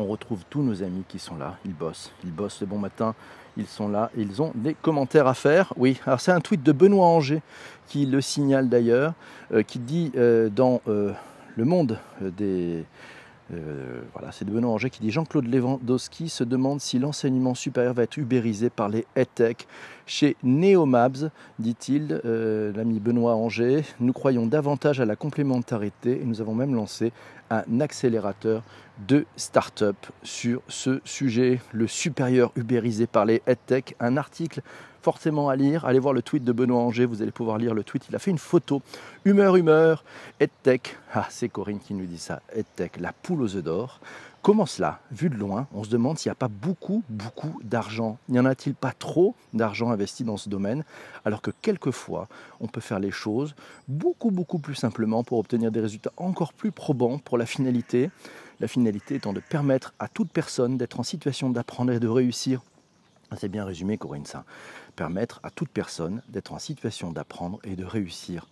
on 0.00 0.06
retrouve 0.06 0.44
tous 0.48 0.62
nos 0.62 0.82
amis 0.82 1.04
qui 1.06 1.18
sont 1.18 1.36
là, 1.36 1.56
ils 1.64 1.74
bossent, 1.74 2.10
ils 2.24 2.32
bossent 2.32 2.60
le 2.60 2.66
bon 2.66 2.78
matin, 2.78 3.14
ils 3.56 3.66
sont 3.66 3.88
là, 3.88 4.10
ils 4.16 4.40
ont 4.40 4.52
des 4.54 4.74
commentaires 4.74 5.26
à 5.26 5.34
faire. 5.34 5.72
Oui, 5.76 6.00
alors 6.06 6.20
c'est 6.20 6.32
un 6.32 6.40
tweet 6.40 6.62
de 6.62 6.72
Benoît 6.72 7.06
Anger 7.06 7.42
qui 7.86 8.06
le 8.06 8.20
signale 8.20 8.68
d'ailleurs, 8.68 9.14
euh, 9.52 9.62
qui 9.62 9.78
dit 9.78 10.12
euh, 10.16 10.48
dans 10.48 10.80
euh, 10.88 11.12
Le 11.56 11.64
Monde 11.64 11.98
des... 12.20 12.84
voilà, 14.12 14.30
c'est 14.30 14.44
de 14.44 14.52
Benoît 14.52 14.70
Anger 14.70 14.90
qui 14.90 15.00
dit 15.00 15.10
Jean-Claude 15.10 15.46
Lewandowski 15.46 16.28
se 16.28 16.44
demande 16.44 16.80
si 16.80 16.98
l'enseignement 16.98 17.54
supérieur 17.54 17.94
va 17.94 18.04
être 18.04 18.16
ubérisé 18.16 18.70
par 18.70 18.88
les 18.88 19.04
EdTech. 19.16 19.66
Chez 20.06 20.36
Neomabs, 20.44 21.30
dit-il, 21.58 22.20
l'ami 22.24 23.00
Benoît 23.00 23.34
Anger, 23.34 23.82
nous 23.98 24.12
croyons 24.12 24.46
davantage 24.46 25.00
à 25.00 25.04
la 25.04 25.16
complémentarité 25.16 26.20
et 26.22 26.24
nous 26.24 26.40
avons 26.40 26.54
même 26.54 26.74
lancé 26.74 27.12
un 27.50 27.80
accélérateur 27.80 28.62
de 29.06 29.26
start-up 29.36 29.96
sur 30.22 30.62
ce 30.68 31.00
sujet, 31.04 31.60
le 31.72 31.86
supérieur 31.86 32.52
ubérisé 32.56 33.06
par 33.06 33.24
les 33.24 33.42
EdTech, 33.46 33.96
un 33.98 34.16
article 34.16 34.62
forcément 35.02 35.48
à 35.48 35.56
lire. 35.56 35.84
Allez 35.84 35.98
voir 35.98 36.14
le 36.14 36.22
tweet 36.22 36.44
de 36.44 36.52
Benoît 36.52 36.80
Anger, 36.80 37.06
vous 37.06 37.22
allez 37.22 37.30
pouvoir 37.30 37.58
lire 37.58 37.74
le 37.74 37.82
tweet. 37.82 38.04
Il 38.08 38.16
a 38.16 38.18
fait 38.18 38.30
une 38.30 38.38
photo. 38.38 38.82
Humeur, 39.24 39.56
humeur, 39.56 40.04
EdTech. 40.38 40.96
Ah, 41.14 41.26
c'est 41.30 41.48
Corinne 41.48 41.80
qui 41.80 41.94
nous 41.94 42.06
dit 42.06 42.18
ça. 42.18 42.40
EdTech, 42.54 43.00
la 43.00 43.12
poule 43.12 43.42
aux 43.42 43.56
œufs 43.56 43.64
d'or. 43.64 44.00
Comment 44.42 44.64
cela 44.64 45.00
Vu 45.12 45.28
de 45.28 45.34
loin, 45.34 45.66
on 45.74 45.84
se 45.84 45.90
demande 45.90 46.18
s'il 46.18 46.30
n'y 46.30 46.32
a 46.32 46.34
pas 46.34 46.48
beaucoup, 46.48 47.02
beaucoup 47.10 47.60
d'argent? 47.62 48.16
N'y 48.30 48.40
en 48.40 48.46
a-t-il 48.46 48.74
pas 48.74 48.92
trop 48.92 49.34
d'argent 49.52 49.90
investi 49.90 50.24
dans 50.24 50.38
ce 50.38 50.48
domaine? 50.48 50.82
Alors 51.26 51.42
que 51.42 51.50
quelquefois, 51.50 52.26
on 52.58 52.66
peut 52.66 52.80
faire 52.80 53.00
les 53.00 53.10
choses 53.10 53.54
beaucoup, 53.86 54.30
beaucoup 54.30 54.58
plus 54.58 54.74
simplement 54.74 55.24
pour 55.24 55.38
obtenir 55.38 55.70
des 55.70 55.80
résultats 55.80 56.12
encore 56.16 56.54
plus 56.54 56.72
probants 56.72 57.18
pour 57.18 57.36
la 57.36 57.44
finalité. 57.44 58.10
La 58.60 58.68
finalité 58.68 59.16
étant 59.16 59.34
de 59.34 59.40
permettre 59.40 59.92
à 59.98 60.08
toute 60.08 60.32
personne 60.32 60.78
d'être 60.78 60.98
en 60.98 61.02
situation 61.02 61.50
d'apprendre 61.50 61.92
et 61.92 62.00
de 62.00 62.08
réussir. 62.08 62.62
C'est 63.36 63.50
bien 63.50 63.66
résumé, 63.66 63.98
Corinne, 63.98 64.24
ça. 64.24 64.44
Permettre 64.96 65.40
à 65.42 65.50
toute 65.50 65.68
personne 65.68 66.22
d'être 66.30 66.54
en 66.54 66.58
situation 66.58 67.12
d'apprendre 67.12 67.58
et 67.62 67.76
de 67.76 67.84
réussir 67.84 68.46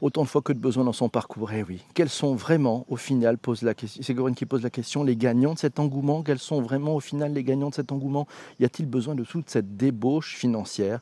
autant 0.00 0.22
de 0.22 0.28
fois 0.28 0.42
que 0.42 0.52
de 0.52 0.58
besoin 0.58 0.84
dans 0.84 0.92
son 0.92 1.08
parcours. 1.08 1.52
Eh 1.52 1.62
oui, 1.62 1.82
quels 1.94 2.08
sont 2.08 2.34
vraiment, 2.34 2.84
au 2.88 2.96
final, 2.96 3.38
pose 3.38 3.62
la 3.62 3.74
question, 3.74 4.02
c'est 4.02 4.14
Corinne 4.14 4.34
qui 4.34 4.46
pose 4.46 4.62
la 4.62 4.70
question, 4.70 5.04
les 5.04 5.16
gagnants 5.16 5.54
de 5.54 5.58
cet 5.58 5.78
engouement? 5.78 6.22
Quels 6.22 6.38
sont 6.38 6.60
vraiment, 6.60 6.94
au 6.94 7.00
final, 7.00 7.32
les 7.32 7.44
gagnants 7.44 7.70
de 7.70 7.74
cet 7.74 7.92
engouement? 7.92 8.26
Y 8.60 8.64
a-t-il 8.64 8.88
besoin 8.88 9.14
de 9.14 9.24
toute 9.24 9.50
cette 9.50 9.76
débauche 9.76 10.36
financière? 10.36 11.00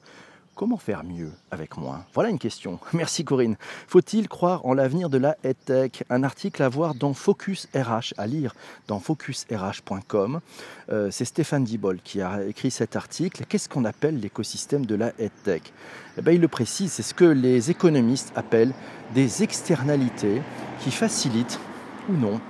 Comment 0.57 0.79
faire 0.79 1.05
mieux 1.05 1.33
avec 1.51 1.77
moins? 1.77 2.07
Voilà 2.15 2.31
une 2.31 2.39
question. 2.39 2.81
Merci 2.95 3.27
Corinne. 3.27 3.57
Faut-il 3.87 4.27
croire 4.27 4.65
en 4.65 4.73
l'avenir 4.73 5.11
de 5.11 5.19
la 5.19 5.37
EdTech? 5.45 6.05
Un 6.09 6.23
article 6.23 6.63
à 6.63 6.71
voir 6.71 6.95
dans 6.95 7.13
Focus 7.13 7.69
RH, 7.75 8.15
à 8.17 8.27
lire 8.27 8.55
dans 8.89 8.99
focusrh.com. 8.99 10.41
Euh, 10.89 11.11
c'est 11.11 11.27
Stéphane 11.27 11.65
Dibol 11.65 12.01
qui 12.03 12.23
a 12.23 12.43
écrit 12.43 12.71
cet 12.71 12.97
article. 12.97 13.45
Qu'est-ce 13.47 13.69
qu'on 13.69 13.85
appelle 13.85 14.19
l'écosystème 14.19 14.87
de 14.87 14.95
la 14.95 15.13
EdTech? 15.19 15.75
Eh 16.17 16.23
bien, 16.23 16.33
Il 16.33 16.41
le 16.41 16.49
précise, 16.49 16.91
c'est 16.91 17.03
ce 17.03 17.13
que 17.13 17.27
les 17.27 17.71
économistes 17.71 18.33
appellent 18.35 18.73
des 19.15 19.43
externalités 19.43 20.41
qui 20.81 20.91
facilitent 20.91 21.61
ou 22.09 22.15
non 22.15 22.41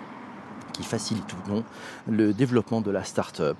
qui 0.76 0.82
facilite 0.82 1.32
ou 1.32 1.50
non 1.50 1.64
le 2.08 2.32
développement 2.32 2.80
de 2.80 2.90
la 2.90 3.04
start-up. 3.04 3.56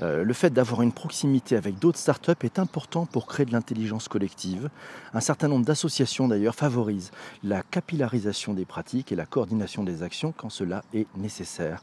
Euh, 0.00 0.22
le 0.22 0.32
fait 0.32 0.50
d'avoir 0.50 0.82
une 0.82 0.92
proximité 0.92 1.56
avec 1.56 1.78
d'autres 1.78 1.98
start-up 1.98 2.44
est 2.44 2.58
important 2.58 3.06
pour 3.06 3.26
créer 3.26 3.46
de 3.46 3.52
l'intelligence 3.52 4.08
collective. 4.08 4.68
Un 5.14 5.20
certain 5.20 5.48
nombre 5.48 5.64
d'associations 5.64 6.28
d'ailleurs 6.28 6.54
favorisent 6.54 7.10
la 7.42 7.62
capillarisation 7.62 8.54
des 8.54 8.64
pratiques 8.64 9.12
et 9.12 9.16
la 9.16 9.26
coordination 9.26 9.82
des 9.82 10.02
actions 10.02 10.32
quand 10.36 10.50
cela 10.50 10.82
est 10.92 11.06
nécessaire. 11.16 11.82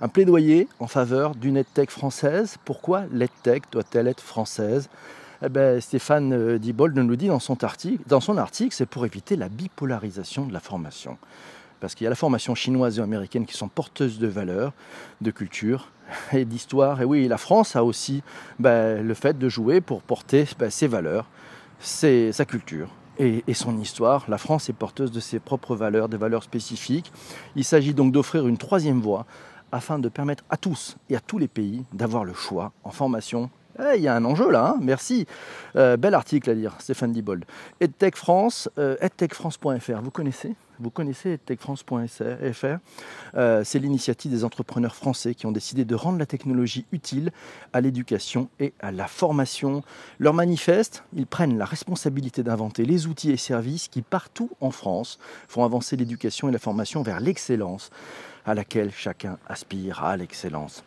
Un 0.00 0.08
plaidoyer 0.08 0.68
en 0.80 0.88
faveur 0.88 1.34
d'une 1.34 1.56
EdTech 1.56 1.90
française. 1.90 2.56
Pourquoi 2.64 3.04
l'EdTech 3.12 3.62
doit-elle 3.70 4.08
être 4.08 4.20
française? 4.20 4.88
Eh 5.44 5.48
ben, 5.48 5.80
Stéphane 5.80 6.32
euh, 6.32 6.58
Dibold 6.58 6.96
nous 6.96 7.16
dit 7.16 7.28
dans 7.28 7.38
son 7.38 7.62
article, 7.62 8.02
dans 8.06 8.20
son 8.20 8.36
article, 8.36 8.74
c'est 8.74 8.86
pour 8.86 9.06
éviter 9.06 9.36
la 9.36 9.48
bipolarisation 9.48 10.46
de 10.46 10.52
la 10.52 10.60
formation 10.60 11.18
parce 11.80 11.94
qu'il 11.94 12.04
y 12.04 12.06
a 12.06 12.10
la 12.10 12.16
formation 12.16 12.54
chinoise 12.54 12.98
et 12.98 13.02
américaine 13.02 13.46
qui 13.46 13.56
sont 13.56 13.68
porteuses 13.68 14.18
de 14.18 14.26
valeurs, 14.26 14.72
de 15.20 15.30
culture 15.30 15.90
et 16.32 16.44
d'histoire. 16.44 17.00
Et 17.02 17.04
oui, 17.04 17.28
la 17.28 17.38
France 17.38 17.76
a 17.76 17.84
aussi 17.84 18.22
ben, 18.58 19.06
le 19.06 19.14
fait 19.14 19.38
de 19.38 19.48
jouer 19.48 19.80
pour 19.80 20.02
porter 20.02 20.46
ben, 20.58 20.70
ses 20.70 20.86
valeurs, 20.86 21.28
sa 21.80 22.44
culture. 22.44 22.88
Et, 23.18 23.44
et, 23.46 23.54
son 23.54 23.78
histoire. 23.78 24.24
La 24.26 24.38
France 24.38 24.68
est 24.68 24.72
porteuse 24.72 25.12
de 25.12 25.20
ses 25.20 25.38
propres 25.38 25.76
valeurs, 25.76 26.08
des 26.08 26.16
valeurs 26.16 26.42
spécifiques. 26.42 27.12
Il 27.54 27.62
s'agit 27.62 27.94
donc 27.94 28.10
d'offrir 28.10 28.48
une 28.48 28.58
troisième 28.58 29.00
voie 29.00 29.24
afin 29.70 30.00
de 30.00 30.08
permettre 30.08 30.42
à 30.50 30.56
tous 30.56 30.96
et 31.08 31.14
à 31.14 31.20
tous 31.20 31.38
les 31.38 31.46
pays 31.46 31.84
d'avoir 31.92 32.24
le 32.24 32.34
choix 32.34 32.72
en 32.82 32.90
formation 32.90 33.50
eh, 33.78 33.96
il 33.96 34.02
y 34.02 34.08
a 34.08 34.14
un 34.14 34.24
enjeu 34.24 34.50
là, 34.50 34.68
hein. 34.68 34.78
merci. 34.80 35.26
Euh, 35.76 35.96
bel 35.96 36.14
article 36.14 36.50
à 36.50 36.54
lire, 36.54 36.76
Stéphane 36.78 37.12
Dibold. 37.12 37.44
EdTech 37.80 38.16
France, 38.16 38.70
euh, 38.78 38.96
edtechfrance.fr, 39.00 40.00
vous 40.00 40.10
connaissez? 40.10 40.54
Vous 40.80 40.90
connaissez 40.90 41.30
edtechfrance.fr 41.30 42.66
euh, 43.34 43.64
C'est 43.64 43.78
l'initiative 43.78 44.30
des 44.30 44.44
entrepreneurs 44.44 44.96
français 44.96 45.34
qui 45.34 45.46
ont 45.46 45.52
décidé 45.52 45.84
de 45.84 45.94
rendre 45.94 46.18
la 46.18 46.26
technologie 46.26 46.84
utile 46.92 47.32
à 47.72 47.80
l'éducation 47.80 48.48
et 48.60 48.72
à 48.80 48.90
la 48.90 49.06
formation. 49.06 49.82
Leur 50.18 50.34
manifeste, 50.34 51.04
ils 51.14 51.26
prennent 51.26 51.58
la 51.58 51.64
responsabilité 51.64 52.42
d'inventer 52.42 52.84
les 52.84 53.06
outils 53.06 53.30
et 53.30 53.36
services 53.36 53.88
qui, 53.88 54.02
partout 54.02 54.50
en 54.60 54.70
France, 54.70 55.18
font 55.48 55.64
avancer 55.64 55.96
l'éducation 55.96 56.48
et 56.48 56.52
la 56.52 56.58
formation 56.58 57.02
vers 57.02 57.20
l'excellence 57.20 57.90
à 58.46 58.54
laquelle 58.54 58.90
chacun 58.90 59.38
aspire 59.48 60.04
à 60.04 60.16
l'excellence. 60.16 60.84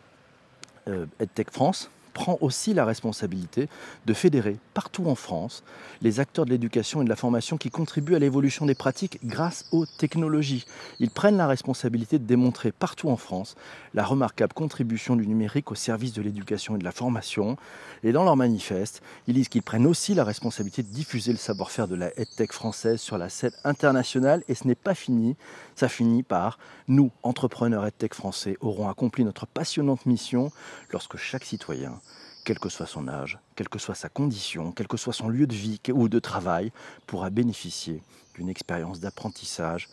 EdTech 1.20 1.50
France, 1.50 1.90
prend 2.12 2.38
aussi 2.40 2.74
la 2.74 2.84
responsabilité 2.84 3.68
de 4.06 4.14
fédérer 4.14 4.56
partout 4.74 5.06
en 5.06 5.14
France 5.14 5.62
les 6.02 6.20
acteurs 6.20 6.44
de 6.44 6.50
l'éducation 6.50 7.02
et 7.02 7.04
de 7.04 7.08
la 7.08 7.16
formation 7.16 7.56
qui 7.56 7.70
contribuent 7.70 8.14
à 8.14 8.18
l'évolution 8.18 8.66
des 8.66 8.74
pratiques 8.74 9.18
grâce 9.24 9.66
aux 9.72 9.86
technologies. 9.86 10.66
Ils 11.00 11.10
prennent 11.10 11.36
la 11.36 11.46
responsabilité 11.46 12.18
de 12.18 12.24
démontrer 12.24 12.72
partout 12.72 13.08
en 13.08 13.16
France 13.16 13.56
la 13.94 14.04
remarquable 14.04 14.52
contribution 14.52 15.16
du 15.16 15.26
numérique 15.26 15.70
au 15.70 15.74
service 15.74 16.12
de 16.12 16.22
l'éducation 16.22 16.76
et 16.76 16.78
de 16.78 16.84
la 16.84 16.92
formation. 16.92 17.56
Et 18.02 18.12
dans 18.12 18.24
leur 18.24 18.36
manifeste, 18.36 19.02
ils 19.26 19.34
disent 19.34 19.48
qu'ils 19.48 19.62
prennent 19.62 19.86
aussi 19.86 20.14
la 20.14 20.24
responsabilité 20.24 20.82
de 20.82 20.88
diffuser 20.88 21.32
le 21.32 21.38
savoir-faire 21.38 21.88
de 21.88 21.96
la 21.96 22.10
EdTech 22.18 22.52
française 22.52 23.00
sur 23.00 23.18
la 23.18 23.28
scène 23.28 23.52
internationale. 23.64 24.42
Et 24.48 24.54
ce 24.54 24.66
n'est 24.66 24.74
pas 24.74 24.94
fini, 24.94 25.36
ça 25.78 25.88
finit 25.88 26.24
par 26.24 26.58
nous, 26.88 27.12
entrepreneurs 27.22 27.86
EdTech 27.86 28.12
français, 28.12 28.56
aurons 28.60 28.88
accompli 28.88 29.24
notre 29.24 29.46
passionnante 29.46 30.06
mission 30.06 30.50
lorsque 30.90 31.16
chaque 31.16 31.44
citoyen 31.44 32.00
quel 32.44 32.58
que 32.58 32.70
soit 32.70 32.86
son 32.86 33.08
âge, 33.08 33.38
quelle 33.54 33.68
que 33.68 33.78
soit 33.78 33.94
sa 33.94 34.08
condition, 34.08 34.72
quel 34.72 34.88
que 34.88 34.96
soit 34.96 35.12
son 35.12 35.28
lieu 35.28 35.46
de 35.46 35.54
vie 35.54 35.78
ou 35.92 36.08
de 36.08 36.18
travail, 36.18 36.72
pourra 37.06 37.28
bénéficier 37.28 38.02
d'une 38.34 38.48
expérience 38.48 39.00
d'apprentissage, 39.00 39.88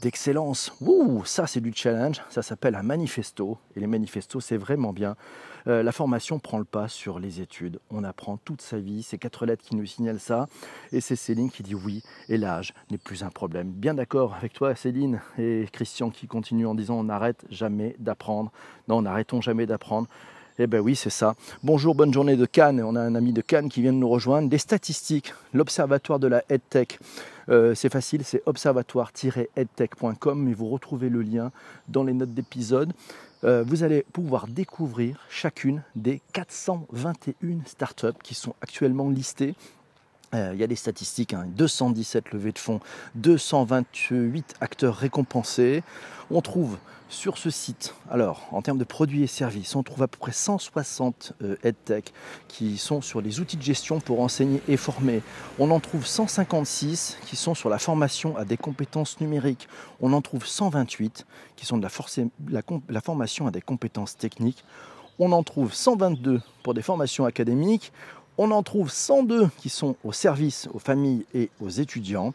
d'excellence. 0.00 0.72
Ouh, 0.80 1.24
ça 1.24 1.46
c'est 1.46 1.60
du 1.60 1.72
challenge, 1.74 2.22
ça 2.28 2.42
s'appelle 2.42 2.74
un 2.74 2.82
manifesto, 2.82 3.58
et 3.76 3.80
les 3.80 3.86
manifestos 3.86 4.40
c'est 4.40 4.56
vraiment 4.56 4.92
bien. 4.92 5.16
Euh, 5.66 5.82
la 5.82 5.92
formation 5.92 6.38
prend 6.38 6.58
le 6.58 6.64
pas 6.64 6.88
sur 6.88 7.18
les 7.18 7.40
études, 7.40 7.80
on 7.90 8.04
apprend 8.04 8.36
toute 8.36 8.62
sa 8.62 8.78
vie, 8.78 9.02
c'est 9.02 9.18
quatre 9.18 9.44
lettres 9.44 9.64
qui 9.64 9.76
nous 9.76 9.86
signalent 9.86 10.20
ça, 10.20 10.46
et 10.92 11.00
c'est 11.00 11.16
Céline 11.16 11.50
qui 11.50 11.62
dit 11.62 11.74
oui, 11.74 12.02
et 12.28 12.38
l'âge 12.38 12.74
n'est 12.90 12.98
plus 12.98 13.22
un 13.22 13.30
problème. 13.30 13.70
Bien 13.70 13.94
d'accord 13.94 14.34
avec 14.34 14.52
toi 14.52 14.74
Céline, 14.74 15.20
et 15.38 15.66
Christian 15.72 16.10
qui 16.10 16.26
continue 16.26 16.66
en 16.66 16.74
disant 16.74 16.94
on 16.94 17.04
n'arrête 17.04 17.44
jamais 17.50 17.96
d'apprendre. 17.98 18.52
Non, 18.86 19.02
n'arrêtons 19.02 19.40
jamais 19.40 19.66
d'apprendre. 19.66 20.08
Eh 20.60 20.66
bien 20.66 20.80
oui, 20.80 20.96
c'est 20.96 21.08
ça. 21.08 21.36
Bonjour, 21.62 21.94
bonne 21.94 22.12
journée 22.12 22.34
de 22.34 22.44
Cannes. 22.44 22.82
On 22.82 22.96
a 22.96 23.00
un 23.00 23.14
ami 23.14 23.32
de 23.32 23.40
Cannes 23.40 23.68
qui 23.68 23.80
vient 23.80 23.92
de 23.92 23.98
nous 23.98 24.08
rejoindre. 24.08 24.48
Des 24.48 24.58
statistiques, 24.58 25.32
l'Observatoire 25.54 26.18
de 26.18 26.26
la 26.26 26.42
EdTech. 26.48 26.98
Euh, 27.48 27.76
c'est 27.76 27.92
facile, 27.92 28.24
c'est 28.24 28.42
observatoire-edtech.com 28.44 30.48
et 30.48 30.54
vous 30.54 30.68
retrouvez 30.68 31.10
le 31.10 31.22
lien 31.22 31.52
dans 31.86 32.02
les 32.02 32.12
notes 32.12 32.34
d'épisode. 32.34 32.92
Euh, 33.44 33.62
vous 33.64 33.84
allez 33.84 34.04
pouvoir 34.12 34.48
découvrir 34.48 35.20
chacune 35.30 35.84
des 35.94 36.20
421 36.32 37.60
startups 37.64 38.18
qui 38.24 38.34
sont 38.34 38.56
actuellement 38.60 39.10
listées 39.10 39.54
euh, 40.34 40.50
il 40.52 40.60
y 40.60 40.62
a 40.62 40.66
des 40.66 40.76
statistiques, 40.76 41.34
217 41.56 42.24
hein. 42.26 42.30
levées 42.34 42.52
de 42.52 42.58
fonds, 42.58 42.80
228 43.14 44.56
acteurs 44.60 44.94
récompensés. 44.94 45.82
On 46.30 46.42
trouve 46.42 46.76
sur 47.08 47.38
ce 47.38 47.48
site, 47.48 47.94
alors 48.10 48.46
en 48.52 48.60
termes 48.60 48.78
de 48.78 48.84
produits 48.84 49.22
et 49.22 49.26
services, 49.26 49.74
on 49.74 49.82
trouve 49.82 50.02
à 50.02 50.08
peu 50.08 50.18
près 50.18 50.32
160 50.32 51.32
euh, 51.42 51.56
EdTech 51.64 52.12
qui 52.48 52.76
sont 52.76 53.00
sur 53.00 53.20
les 53.20 53.40
outils 53.40 53.56
de 53.56 53.62
gestion 53.62 53.98
pour 53.98 54.20
enseigner 54.20 54.60
et 54.68 54.76
former. 54.76 55.22
On 55.58 55.70
en 55.70 55.80
trouve 55.80 56.06
156 56.06 57.18
qui 57.26 57.36
sont 57.36 57.54
sur 57.54 57.70
la 57.70 57.78
formation 57.78 58.36
à 58.36 58.44
des 58.44 58.58
compétences 58.58 59.20
numériques. 59.20 59.68
On 60.00 60.12
en 60.12 60.20
trouve 60.20 60.46
128 60.46 61.26
qui 61.56 61.64
sont 61.64 61.78
de 61.78 61.86
la, 62.50 62.62
la 62.88 63.00
formation 63.00 63.46
à 63.46 63.50
des 63.50 63.62
compétences 63.62 64.16
techniques. 64.16 64.62
On 65.18 65.32
en 65.32 65.42
trouve 65.42 65.72
122 65.72 66.42
pour 66.62 66.74
des 66.74 66.82
formations 66.82 67.24
académiques. 67.24 67.92
On 68.36 68.50
en 68.50 68.62
trouve 68.62 68.90
102 68.90 69.48
qui 69.56 69.68
sont 69.68 69.96
au 70.04 70.12
service 70.12 70.68
aux 70.72 70.78
familles 70.78 71.24
et 71.34 71.50
aux 71.60 71.70
étudiants. 71.70 72.34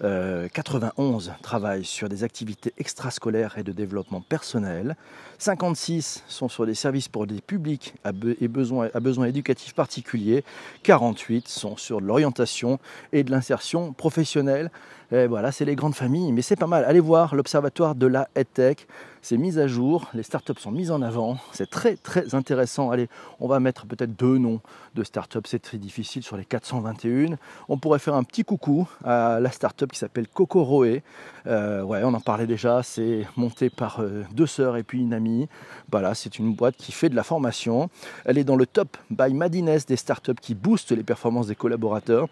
91 0.00 1.28
euh, 1.28 1.32
travaillent 1.42 1.84
sur 1.84 2.08
des 2.08 2.24
activités 2.24 2.72
extrascolaires 2.78 3.58
et 3.58 3.62
de 3.62 3.72
développement 3.72 4.22
personnel. 4.22 4.96
56 5.38 6.24
sont 6.26 6.48
sur 6.48 6.64
des 6.64 6.74
services 6.74 7.08
pour 7.08 7.26
des 7.26 7.40
publics 7.40 7.94
à, 8.04 8.12
besoins, 8.12 8.88
à 8.94 9.00
besoins 9.00 9.26
éducatifs 9.26 9.74
particuliers. 9.74 10.44
48 10.84 11.48
sont 11.48 11.76
sur 11.76 12.00
l'orientation 12.00 12.78
et 13.12 13.24
de 13.24 13.30
l'insertion 13.30 13.92
professionnelle. 13.92 14.70
Et 15.12 15.26
voilà, 15.26 15.50
c'est 15.50 15.64
les 15.64 15.74
grandes 15.74 15.96
familles, 15.96 16.30
mais 16.32 16.40
c'est 16.40 16.54
pas 16.54 16.68
mal. 16.68 16.84
Allez 16.84 17.00
voir 17.00 17.34
l'Observatoire 17.34 17.96
de 17.96 18.06
la 18.06 18.28
EdTech. 18.36 18.86
C'est 19.22 19.36
mis 19.36 19.58
à 19.58 19.66
jour, 19.66 20.08
les 20.14 20.22
startups 20.22 20.58
sont 20.58 20.70
mises 20.70 20.92
en 20.92 21.02
avant. 21.02 21.36
C'est 21.50 21.68
très 21.68 21.96
très 21.96 22.36
intéressant. 22.36 22.92
Allez, 22.92 23.08
on 23.40 23.48
va 23.48 23.58
mettre 23.58 23.86
peut-être 23.86 24.16
deux 24.16 24.38
noms 24.38 24.60
de 24.94 25.02
startups. 25.02 25.40
C'est 25.46 25.60
très 25.60 25.78
difficile 25.78 26.22
sur 26.22 26.36
les 26.36 26.44
421. 26.44 27.36
On 27.68 27.76
pourrait 27.76 27.98
faire 27.98 28.14
un 28.14 28.22
petit 28.22 28.44
coucou 28.44 28.88
à 29.04 29.40
la 29.40 29.50
startup 29.50 29.90
qui 29.90 29.98
s'appelle 29.98 30.28
Kokoroe. 30.28 31.02
Euh, 31.48 31.82
ouais, 31.82 32.02
on 32.04 32.14
en 32.14 32.20
parlait 32.20 32.46
déjà, 32.46 32.84
c'est 32.84 33.26
monté 33.36 33.68
par 33.68 34.00
euh, 34.00 34.22
deux 34.32 34.46
sœurs 34.46 34.76
et 34.76 34.84
puis 34.84 35.00
une 35.00 35.12
amie. 35.12 35.48
Voilà, 35.90 36.14
c'est 36.14 36.38
une 36.38 36.54
boîte 36.54 36.76
qui 36.76 36.92
fait 36.92 37.08
de 37.08 37.16
la 37.16 37.24
formation. 37.24 37.90
Elle 38.24 38.38
est 38.38 38.44
dans 38.44 38.56
le 38.56 38.64
top 38.64 38.96
by 39.10 39.34
Madines 39.34 39.76
des 39.88 39.96
startups 39.96 40.40
qui 40.40 40.54
boostent 40.54 40.92
les 40.92 41.02
performances 41.02 41.48
des 41.48 41.56
collaborateurs. 41.56 42.28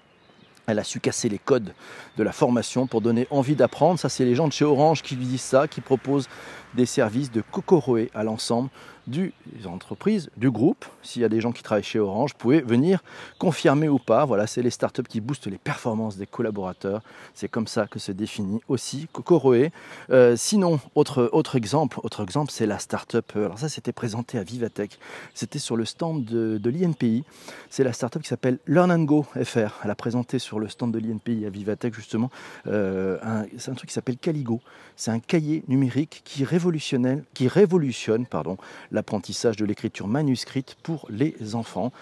Elle 0.69 0.79
a 0.79 0.85
su 0.85 1.01
casser 1.01 1.31
les 1.31 1.39
codes 1.39 1.73
de 2.19 2.23
la 2.23 2.31
formation 2.31 2.87
pour 2.87 3.01
donner 3.01 3.27
envie 3.31 3.57
d'apprendre. 3.57 3.99
Ça, 3.99 4.11
c'est 4.11 4.27
les 4.27 4.35
gens 4.35 4.47
de 4.47 4.53
chez 4.53 4.67
Orange 4.67 5.03
qui 5.03 5.17
lui 5.17 5.25
disent 5.25 5.41
ça, 5.41 5.67
qui 5.67 5.81
proposent 5.81 6.29
des 6.75 6.85
services 6.85 7.33
de 7.33 7.41
Kokoroe 7.41 8.09
à 8.15 8.23
l'ensemble 8.23 8.69
des 9.09 9.33
entreprises, 9.67 10.31
du 10.37 10.51
groupe. 10.51 10.85
S'il 11.03 11.23
y 11.23 11.25
a 11.25 11.29
des 11.29 11.41
gens 11.41 11.53
qui 11.53 11.63
travaillent 11.63 11.83
chez 11.83 11.99
Orange, 11.99 12.33
vous 12.33 12.39
pouvez 12.39 12.61
venir 12.61 13.03
confirmer 13.39 13.89
ou 13.89 13.99
pas. 13.99 14.25
Voilà, 14.25 14.47
c'est 14.47 14.63
les 14.63 14.71
startups 14.71 15.03
qui 15.03 15.21
boostent 15.21 15.47
les 15.47 15.59
performances 15.59 16.17
des 16.17 16.27
collaborateurs. 16.27 17.03
C'est 17.35 17.49
comme 17.49 17.67
ça 17.67 17.87
que 17.87 17.99
se 17.99 18.13
définit 18.13 18.61
aussi 18.69 19.09
Kokoroe. 19.13 19.71
Euh, 20.11 20.37
sinon, 20.37 20.81
autre, 20.95 21.31
autre 21.33 21.57
exemple, 21.57 22.01
autre 22.03 22.23
exemple, 22.23 22.53
c'est 22.53 22.67
la 22.67 22.79
startup. 22.79 23.33
Euh, 23.37 23.47
alors 23.47 23.59
ça, 23.59 23.69
c'était 23.69 23.93
présenté 23.93 24.39
à 24.39 24.43
Vivatech. 24.43 24.99
C'était 25.35 25.59
sur 25.59 25.77
le 25.77 25.85
stand 25.85 26.25
de, 26.25 26.71
l'INPI. 26.71 27.25
C'est 27.71 27.85
la 27.85 27.93
startup 27.93 28.23
qui 28.23 28.29
s'appelle 28.29 28.59
Learn 28.67 28.93
and 28.93 29.05
Go 29.05 29.27
FR. 29.43 29.81
Elle 29.85 29.91
a 29.91 29.95
présenté 29.95 30.39
sur 30.39 30.61
le 30.61 30.69
stand 30.69 30.93
de 30.93 30.99
l'INPI 30.99 31.47
à 31.47 31.51
Vivatech 31.51 31.95
justement. 31.95 32.31
Euh, 32.67 33.19
c'est 33.57 33.71
un 33.71 33.75
truc 33.75 33.89
qui 33.89 33.95
s'appelle 33.95 34.19
Caligo. 34.19 34.61
C'est 34.97 35.11
un 35.11 35.21
cahier 35.21 35.63
numérique 35.69 36.23
qui 36.25 36.45
révolutionne, 36.45 37.23
qui 37.33 37.49
révolutionne 37.49 38.27
pardon, 38.27 38.57
l'apprentissage 38.99 39.57
de 39.57 39.65
l'écriture 39.65 40.09
manuscrite 40.09 40.77
pour 40.83 41.07
les 41.09 41.55
enfants. 41.55 41.93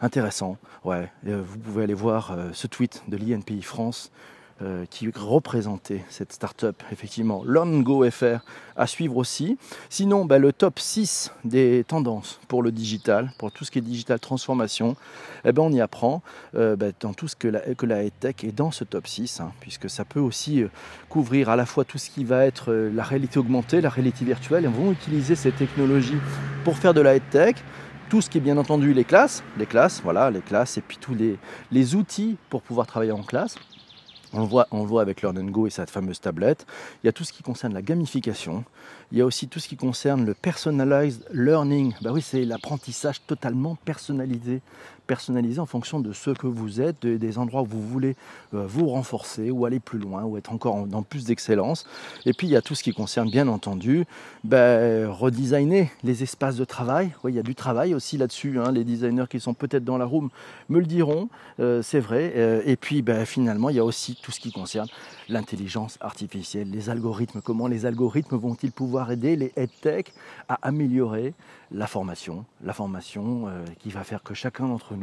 Intéressant, 0.00 0.56
ouais. 0.84 1.12
Euh, 1.26 1.42
vous 1.46 1.58
pouvez 1.58 1.84
aller 1.84 1.94
voir 1.94 2.32
euh, 2.32 2.48
ce 2.54 2.66
tweet 2.66 3.02
de 3.08 3.18
l'INPI 3.18 3.60
France 3.60 4.10
euh, 4.62 4.86
qui 4.88 5.10
représentait 5.14 6.02
cette 6.08 6.32
start-up, 6.32 6.82
effectivement. 6.90 7.42
Longo 7.44 8.08
FR 8.10 8.38
à 8.76 8.86
suivre 8.86 9.18
aussi. 9.18 9.58
Sinon, 9.90 10.24
bah, 10.24 10.38
le 10.38 10.52
top 10.52 10.78
6 10.78 11.32
des 11.44 11.84
tendances 11.86 12.40
pour 12.48 12.62
le 12.62 12.72
digital, 12.72 13.32
pour 13.38 13.52
tout 13.52 13.64
ce 13.64 13.70
qui 13.70 13.80
est 13.80 13.82
digital 13.82 14.18
transformation, 14.18 14.96
eh 15.44 15.52
ben, 15.52 15.62
on 15.62 15.72
y 15.72 15.80
apprend 15.80 16.22
bah, 16.54 16.86
dans 17.00 17.12
tout 17.12 17.28
ce 17.28 17.36
que 17.36 17.48
la, 17.48 17.60
que 17.60 17.84
la 17.84 18.08
tech 18.08 18.36
est 18.44 18.52
dans 18.52 18.70
ce 18.70 18.84
top 18.84 19.06
6, 19.06 19.40
hein, 19.40 19.52
puisque 19.60 19.90
ça 19.90 20.04
peut 20.04 20.20
aussi 20.20 20.64
couvrir 21.10 21.50
à 21.50 21.56
la 21.56 21.66
fois 21.66 21.84
tout 21.84 21.98
ce 21.98 22.08
qui 22.08 22.24
va 22.24 22.46
être 22.46 22.72
la 22.72 23.02
réalité 23.02 23.38
augmentée, 23.38 23.80
la 23.80 23.90
réalité 23.90 24.24
virtuelle, 24.24 24.64
et 24.64 24.68
on 24.68 24.86
va 24.86 24.92
utiliser 24.92 25.36
ces 25.36 25.52
technologies 25.52 26.18
pour 26.64 26.78
faire 26.78 26.94
de 26.94 27.02
la 27.02 27.20
tech 27.20 27.56
tout 28.08 28.20
ce 28.20 28.30
qui 28.30 28.38
est 28.38 28.40
bien 28.40 28.56
entendu 28.56 28.94
les 28.94 29.04
classes, 29.04 29.42
les 29.58 29.66
classes, 29.66 30.00
voilà, 30.02 30.30
les 30.30 30.40
classes, 30.40 30.78
et 30.78 30.80
puis 30.80 30.96
tous 31.00 31.14
les, 31.14 31.38
les 31.72 31.94
outils 31.94 32.36
pour 32.50 32.62
pouvoir 32.62 32.86
travailler 32.86 33.12
en 33.12 33.22
classe. 33.22 33.56
On 34.36 34.40
le, 34.40 34.46
voit, 34.46 34.66
on 34.70 34.84
voit 34.84 35.00
avec 35.00 35.22
Learn 35.22 35.50
Go 35.50 35.66
et 35.66 35.70
sa 35.70 35.86
fameuse 35.86 36.20
tablette. 36.20 36.66
Il 37.02 37.06
y 37.06 37.08
a 37.08 37.12
tout 37.12 37.24
ce 37.24 37.32
qui 37.32 37.42
concerne 37.42 37.72
la 37.72 37.80
gamification. 37.80 38.64
Il 39.10 39.16
y 39.16 39.22
a 39.22 39.24
aussi 39.24 39.48
tout 39.48 39.60
ce 39.60 39.66
qui 39.66 39.76
concerne 39.76 40.26
le 40.26 40.34
personalized 40.34 41.24
learning. 41.32 41.94
Bah 42.02 42.10
oui, 42.12 42.20
c'est 42.20 42.44
l'apprentissage 42.44 43.22
totalement 43.26 43.76
personnalisé 43.86 44.60
personnalisé 45.06 45.60
en 45.60 45.66
fonction 45.66 46.00
de 46.00 46.12
ce 46.12 46.30
que 46.30 46.46
vous 46.46 46.80
êtes, 46.80 47.06
des 47.06 47.38
endroits 47.38 47.62
où 47.62 47.66
vous 47.66 47.82
voulez 47.82 48.16
euh, 48.54 48.66
vous 48.66 48.88
renforcer 48.88 49.50
ou 49.50 49.64
aller 49.64 49.80
plus 49.80 49.98
loin 49.98 50.24
ou 50.24 50.36
être 50.36 50.52
encore 50.52 50.86
dans 50.86 51.02
plus 51.02 51.24
d'excellence. 51.24 51.86
Et 52.24 52.32
puis 52.32 52.46
il 52.46 52.50
y 52.50 52.56
a 52.56 52.62
tout 52.62 52.74
ce 52.74 52.82
qui 52.82 52.92
concerne 52.92 53.30
bien 53.30 53.48
entendu 53.48 54.04
ben, 54.44 55.08
redesigner 55.08 55.90
les 56.02 56.22
espaces 56.22 56.56
de 56.56 56.64
travail. 56.64 57.12
Oui, 57.24 57.32
il 57.32 57.36
y 57.36 57.38
a 57.38 57.42
du 57.42 57.54
travail 57.54 57.94
aussi 57.94 58.18
là-dessus. 58.18 58.58
Hein. 58.58 58.72
Les 58.72 58.84
designers 58.84 59.26
qui 59.30 59.40
sont 59.40 59.54
peut-être 59.54 59.84
dans 59.84 59.98
la 59.98 60.04
room 60.04 60.30
me 60.68 60.80
le 60.80 60.86
diront, 60.86 61.28
euh, 61.60 61.82
c'est 61.82 62.00
vrai. 62.00 62.32
Euh, 62.36 62.62
et 62.64 62.76
puis 62.76 63.02
ben, 63.02 63.24
finalement, 63.24 63.70
il 63.70 63.76
y 63.76 63.80
a 63.80 63.84
aussi 63.84 64.18
tout 64.20 64.32
ce 64.32 64.40
qui 64.40 64.52
concerne 64.52 64.88
l'intelligence 65.28 65.98
artificielle, 66.00 66.70
les 66.70 66.90
algorithmes. 66.90 67.40
Comment 67.40 67.68
les 67.68 67.86
algorithmes 67.86 68.36
vont-ils 68.36 68.72
pouvoir 68.72 69.10
aider 69.10 69.36
les 69.36 69.52
EdTech 69.56 70.12
à 70.48 70.58
améliorer 70.62 71.34
la 71.72 71.86
formation, 71.86 72.44
la 72.64 72.72
formation 72.72 73.48
qui 73.80 73.90
va 73.90 74.04
faire 74.04 74.22
que 74.22 74.34
chacun 74.34 74.68
d'entre 74.68 74.94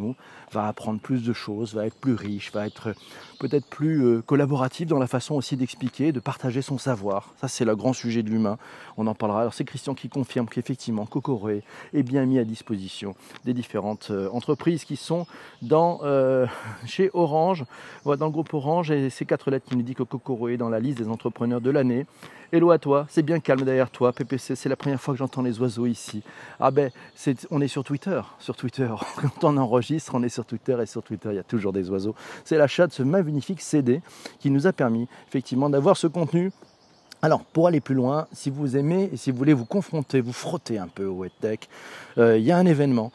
va 0.51 0.67
apprendre 0.67 1.00
plus 1.00 1.23
de 1.23 1.33
choses, 1.33 1.73
va 1.73 1.85
être 1.85 1.95
plus 1.95 2.13
riche, 2.13 2.51
va 2.51 2.65
être 2.65 2.93
peut-être 3.39 3.65
plus 3.65 4.05
euh, 4.05 4.21
collaboratif 4.21 4.88
dans 4.88 5.00
la 5.00 5.07
façon 5.07 5.35
aussi 5.35 5.57
d'expliquer, 5.57 6.12
de 6.12 6.19
partager 6.19 6.62
son 6.62 6.77
savoir. 6.77 7.33
Ça, 7.41 7.47
c'est 7.47 7.65
le 7.65 7.75
grand 7.75 7.93
sujet 7.93 8.23
de 8.23 8.29
l'humain. 8.29 8.57
On 8.95 9.07
en 9.07 9.15
parlera. 9.15 9.41
Alors, 9.41 9.53
c'est 9.53 9.65
Christian 9.65 9.95
qui 9.95 10.09
confirme 10.09 10.47
qu'effectivement, 10.47 11.05
Cocoré 11.05 11.63
est 11.93 12.03
bien 12.03 12.25
mis 12.25 12.39
à 12.39 12.45
disposition 12.45 13.15
des 13.43 13.53
différentes 13.53 14.09
euh, 14.12 14.29
entreprises 14.31 14.85
qui 14.85 14.95
sont 14.95 15.27
euh, 15.71 16.45
chez 16.85 17.09
Orange, 17.13 17.65
dans 18.05 18.25
le 18.25 18.31
groupe 18.31 18.53
Orange, 18.53 18.91
et 18.91 19.09
ces 19.09 19.25
quatre 19.25 19.51
lettres 19.51 19.67
qui 19.67 19.75
nous 19.75 19.83
disent 19.83 19.95
que 19.95 20.03
Cocoré 20.03 20.57
dans 20.57 20.69
la 20.69 20.79
liste 20.79 21.00
des 21.00 21.09
entrepreneurs 21.09 21.62
de 21.62 21.69
l'année. 21.69 22.05
Hello 22.55 22.69
à 22.69 22.77
toi, 22.77 23.07
c'est 23.10 23.24
bien 23.24 23.39
calme 23.39 23.63
derrière 23.63 23.89
toi, 23.89 24.13
PPC, 24.13 24.55
c'est 24.55 24.69
la 24.69 24.75
première 24.75 25.01
fois 25.01 25.15
que 25.15 25.17
j'entends 25.17 25.41
les 25.41 25.60
oiseaux 25.60 25.88
ici. 25.88 26.22
Ah 26.60 26.69
ben, 26.69 26.91
on 27.50 27.60
est 27.62 27.67
sur 27.67 27.83
Twitter, 27.83 28.22
sur 28.38 28.55
Twitter. 28.55 28.88
Quand 29.15 29.43
on 29.45 29.57
enregistre, 29.57 30.13
on 30.13 30.22
est 30.22 30.29
sur 30.29 30.45
Twitter 30.45 30.77
et 30.79 30.86
sur 30.86 31.01
Twitter, 31.01 31.29
il 31.31 31.38
y 31.38 31.39
a 31.39 31.43
toujours 31.43 31.74
des 31.74 31.89
oiseaux. 31.89 32.13
C'est 32.45 32.60
l'achat 32.60 32.86
de 32.86 32.93
ce 32.93 33.01
magnifique 33.01 33.60
CD 33.60 34.03
qui 34.38 34.51
nous 34.51 34.67
a 34.67 34.72
permis 34.72 35.07
effectivement 35.27 35.67
d'avoir 35.67 35.98
ce 35.98 36.05
contenu 36.05 36.51
alors, 37.24 37.45
pour 37.45 37.67
aller 37.67 37.79
plus 37.79 37.95
loin, 37.95 38.27
si 38.33 38.50
vous 38.50 38.75
aimez 38.75 39.10
et 39.13 39.15
si 39.15 39.31
vous 39.31 39.38
voulez 39.38 39.53
vous 39.53 39.63
confronter, 39.63 40.19
vous 40.19 40.33
frotter 40.33 40.77
un 40.77 40.89
peu 40.89 41.05
au 41.05 41.24
EdTech, 41.24 41.69
euh, 42.17 42.38
il 42.38 42.43
y 42.43 42.51
a 42.51 42.57
un 42.57 42.65
événement 42.65 43.13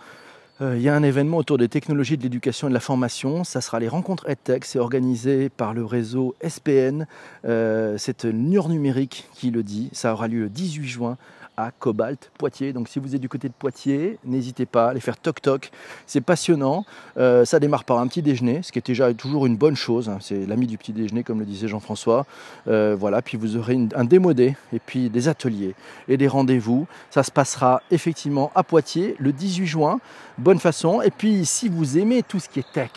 il 0.61 0.83
y 0.83 0.89
a 0.89 0.95
un 0.95 1.05
événement 1.05 1.37
autour 1.37 1.57
des 1.57 1.69
technologies 1.69 2.17
de 2.17 2.23
l'éducation 2.25 2.67
et 2.67 2.71
de 2.71 2.75
la 2.75 2.81
formation. 2.81 3.45
Ça 3.45 3.61
sera 3.61 3.79
les 3.79 3.87
rencontres 3.87 4.29
EdTech. 4.29 4.65
C'est 4.65 4.81
organisé 4.81 5.51
par 5.51 5.73
le 5.73 5.85
réseau 5.85 6.35
SPN. 6.47 7.07
Euh, 7.45 7.97
c'est 7.97 8.25
Nur 8.25 8.69
Numérique 8.69 9.29
qui 9.35 9.51
le 9.53 9.63
dit. 9.63 9.89
Ça 9.93 10.13
aura 10.13 10.27
lieu 10.27 10.41
le 10.41 10.49
18 10.49 10.87
juin 10.89 11.17
à 11.59 11.73
Cobalt, 11.73 12.31
Poitiers. 12.39 12.73
Donc 12.73 12.89
si 12.89 13.01
vous 13.01 13.15
êtes 13.15 13.21
du 13.21 13.29
côté 13.29 13.49
de 13.49 13.53
Poitiers, 13.53 14.19
n'hésitez 14.25 14.65
pas 14.65 14.87
à 14.87 14.91
aller 14.91 15.01
faire 15.01 15.17
toc 15.19 15.43
toc. 15.43 15.71
C'est 16.07 16.21
passionnant. 16.21 16.87
Euh, 17.19 17.45
ça 17.45 17.59
démarre 17.59 17.85
par 17.85 17.99
un 17.99 18.07
petit 18.07 18.23
déjeuner, 18.23 18.63
ce 18.63 18.71
qui 18.71 18.79
est 18.79 18.87
déjà 18.87 19.13
toujours 19.13 19.45
une 19.45 19.57
bonne 19.57 19.75
chose. 19.75 20.09
Hein. 20.09 20.19
C'est 20.21 20.47
l'ami 20.47 20.69
du 20.69 20.79
petit 20.79 20.93
déjeuner, 20.93 21.25
comme 21.25 21.41
le 21.41 21.45
disait 21.45 21.67
Jean-François. 21.67 22.27
Euh, 22.69 22.97
voilà, 22.99 23.21
puis 23.23 23.37
vous 23.37 23.57
aurez 23.57 23.77
un 23.95 24.05
démodé 24.05 24.57
et 24.73 24.79
puis 24.79 25.11
des 25.11 25.27
ateliers 25.27 25.75
et 26.07 26.17
des 26.17 26.29
rendez-vous. 26.29 26.87
Ça 27.11 27.25
se 27.25 27.33
passera 27.33 27.83
effectivement 27.91 28.53
à 28.55 28.63
Poitiers 28.63 29.17
le 29.19 29.33
18 29.33 29.67
juin. 29.67 30.01
Bonne 30.39 30.61
façon. 30.61 31.03
Et 31.03 31.11
puis 31.11 31.45
si 31.45 31.69
vous 31.69 31.99
aimez 31.99 32.23
tout 32.23 32.39
ce 32.39 32.49
qui 32.49 32.61
est 32.61 32.73
tech, 32.73 32.91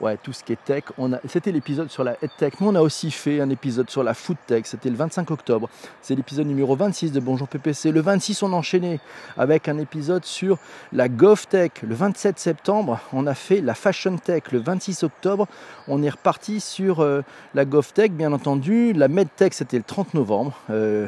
ouais, 0.00 0.16
tout 0.22 0.32
ce 0.32 0.44
qui 0.44 0.52
est 0.52 0.64
tech. 0.64 0.84
C'était 1.28 1.52
l'épisode 1.52 1.90
sur 1.90 2.04
la 2.04 2.12
head 2.22 2.30
tech, 2.36 2.54
mais 2.60 2.66
on 2.68 2.74
a 2.74 2.80
aussi 2.80 3.10
fait 3.10 3.40
un 3.40 3.50
épisode 3.50 3.90
sur 3.90 4.02
la 4.02 4.14
food 4.14 4.36
tech. 4.46 4.62
C'était 4.64 4.90
le 4.90 4.96
25 4.96 5.30
octobre. 5.30 5.68
C'est 6.02 6.14
l'épisode 6.14 6.46
numéro 6.46 6.76
26 6.76 7.12
de 7.12 7.20
Bonjour 7.20 7.48
PPC. 7.48 7.92
Le 7.92 8.00
26, 8.00 8.42
on 8.42 8.52
a 8.52 8.56
enchaîné 8.56 9.00
avec 9.36 9.68
un 9.68 9.78
épisode 9.78 10.24
sur 10.24 10.58
la 10.92 11.08
GovTech. 11.08 11.82
Le 11.82 11.94
27 11.94 12.38
septembre, 12.38 13.00
on 13.12 13.26
a 13.26 13.34
fait 13.34 13.60
la 13.60 13.74
fashion 13.74 14.16
tech. 14.16 14.44
Le 14.52 14.58
26 14.58 15.02
octobre, 15.02 15.46
on 15.86 16.02
est 16.02 16.10
reparti 16.10 16.60
sur 16.60 17.00
euh, 17.00 17.22
la 17.54 17.64
GovTech, 17.64 18.12
bien 18.12 18.32
entendu. 18.32 18.92
La 18.92 19.08
medtech, 19.08 19.54
c'était 19.54 19.78
le 19.78 19.84
30 19.84 20.14
novembre. 20.14 20.58
Euh, 20.70 21.06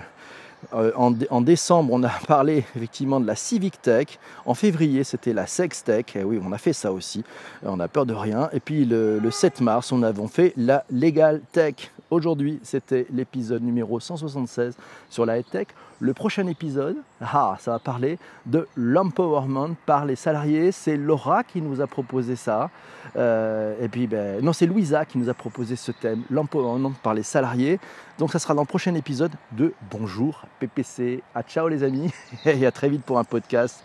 euh, 0.75 0.93
en, 0.95 1.41
décembre, 1.41 1.93
on 1.93 2.03
a 2.03 2.11
parlé 2.27 2.65
effectivement 2.77 3.21
de 3.21 3.27
la 3.27 3.37
Civic 3.37 3.81
Tech. 3.81 4.19
En 4.47 4.55
février, 4.55 5.05
c'était 5.05 5.33
la 5.33 5.47
Sex 5.47 5.85
Tech. 5.85 6.05
Et 6.15 6.25
oui, 6.25 6.41
on 6.45 6.53
a 6.53 6.59
fait 6.59 6.73
ça 6.73 6.93
aussi. 6.93 7.25
On 7.63 7.81
a 7.81 7.89
peur 7.89 8.07
de 8.07 8.15
rien. 8.15 8.49
Et 8.53 8.61
puis 8.61 8.85
le, 8.85 9.21
7 9.31 9.61
mars, 9.61 9.93
on 9.93 10.03
avait 10.03 10.27
fait 10.29 10.53
la 10.57 10.85
Legal 10.91 11.41
Tech. 11.53 11.91
Aujourd'hui, 12.11 12.59
c'était 12.63 13.07
l'épisode 13.13 13.63
numéro 13.63 14.01
176 14.01 14.77
sur 15.09 15.25
la 15.25 15.43
Tech. 15.43 15.69
Le 16.01 16.13
prochain 16.13 16.47
épisode, 16.49 16.97
ah, 17.21 17.57
ça 17.61 17.71
va 17.71 17.79
parler 17.79 18.19
de 18.47 18.67
l'empowerment 18.77 19.77
par 19.87 20.05
les 20.05 20.17
salariés. 20.17 20.73
C'est 20.73 20.97
Laura 20.97 21.45
qui 21.45 21.63
nous 21.63 21.81
a 21.81 21.87
proposé 21.87 22.37
ça. 22.37 22.71
Euh, 23.17 23.75
et 23.81 23.89
puis, 23.89 24.07
ben, 24.07 24.45
non, 24.45 24.53
c'est 24.53 24.67
Louisa 24.67 25.05
qui 25.05 25.19
nous 25.19 25.29
a 25.29 25.35
proposé 25.35 25.77
ce 25.77 25.93
thème, 25.93 26.23
l'empowerment 26.31 26.95
par 27.03 27.15
les 27.15 27.23
salariés. 27.23 27.79
Donc, 28.19 28.33
ça 28.33 28.39
sera 28.39 28.55
dans 28.55 28.63
le 28.63 28.67
prochain 28.67 28.95
épisode 28.95 29.33
de 29.53 29.73
Bonjour 29.91 30.43
PPC. 30.59 31.23
À 31.35 31.43
ciao 31.43 31.69
les 31.69 31.83
amis 31.83 32.13
et 32.45 32.67
à 32.67 32.73
très 32.73 32.89
vite 32.89 33.03
pour 33.03 33.19
un 33.19 33.25
podcast 33.25 33.85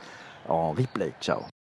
en 0.49 0.71
replay. 0.71 1.13
Ciao. 1.21 1.54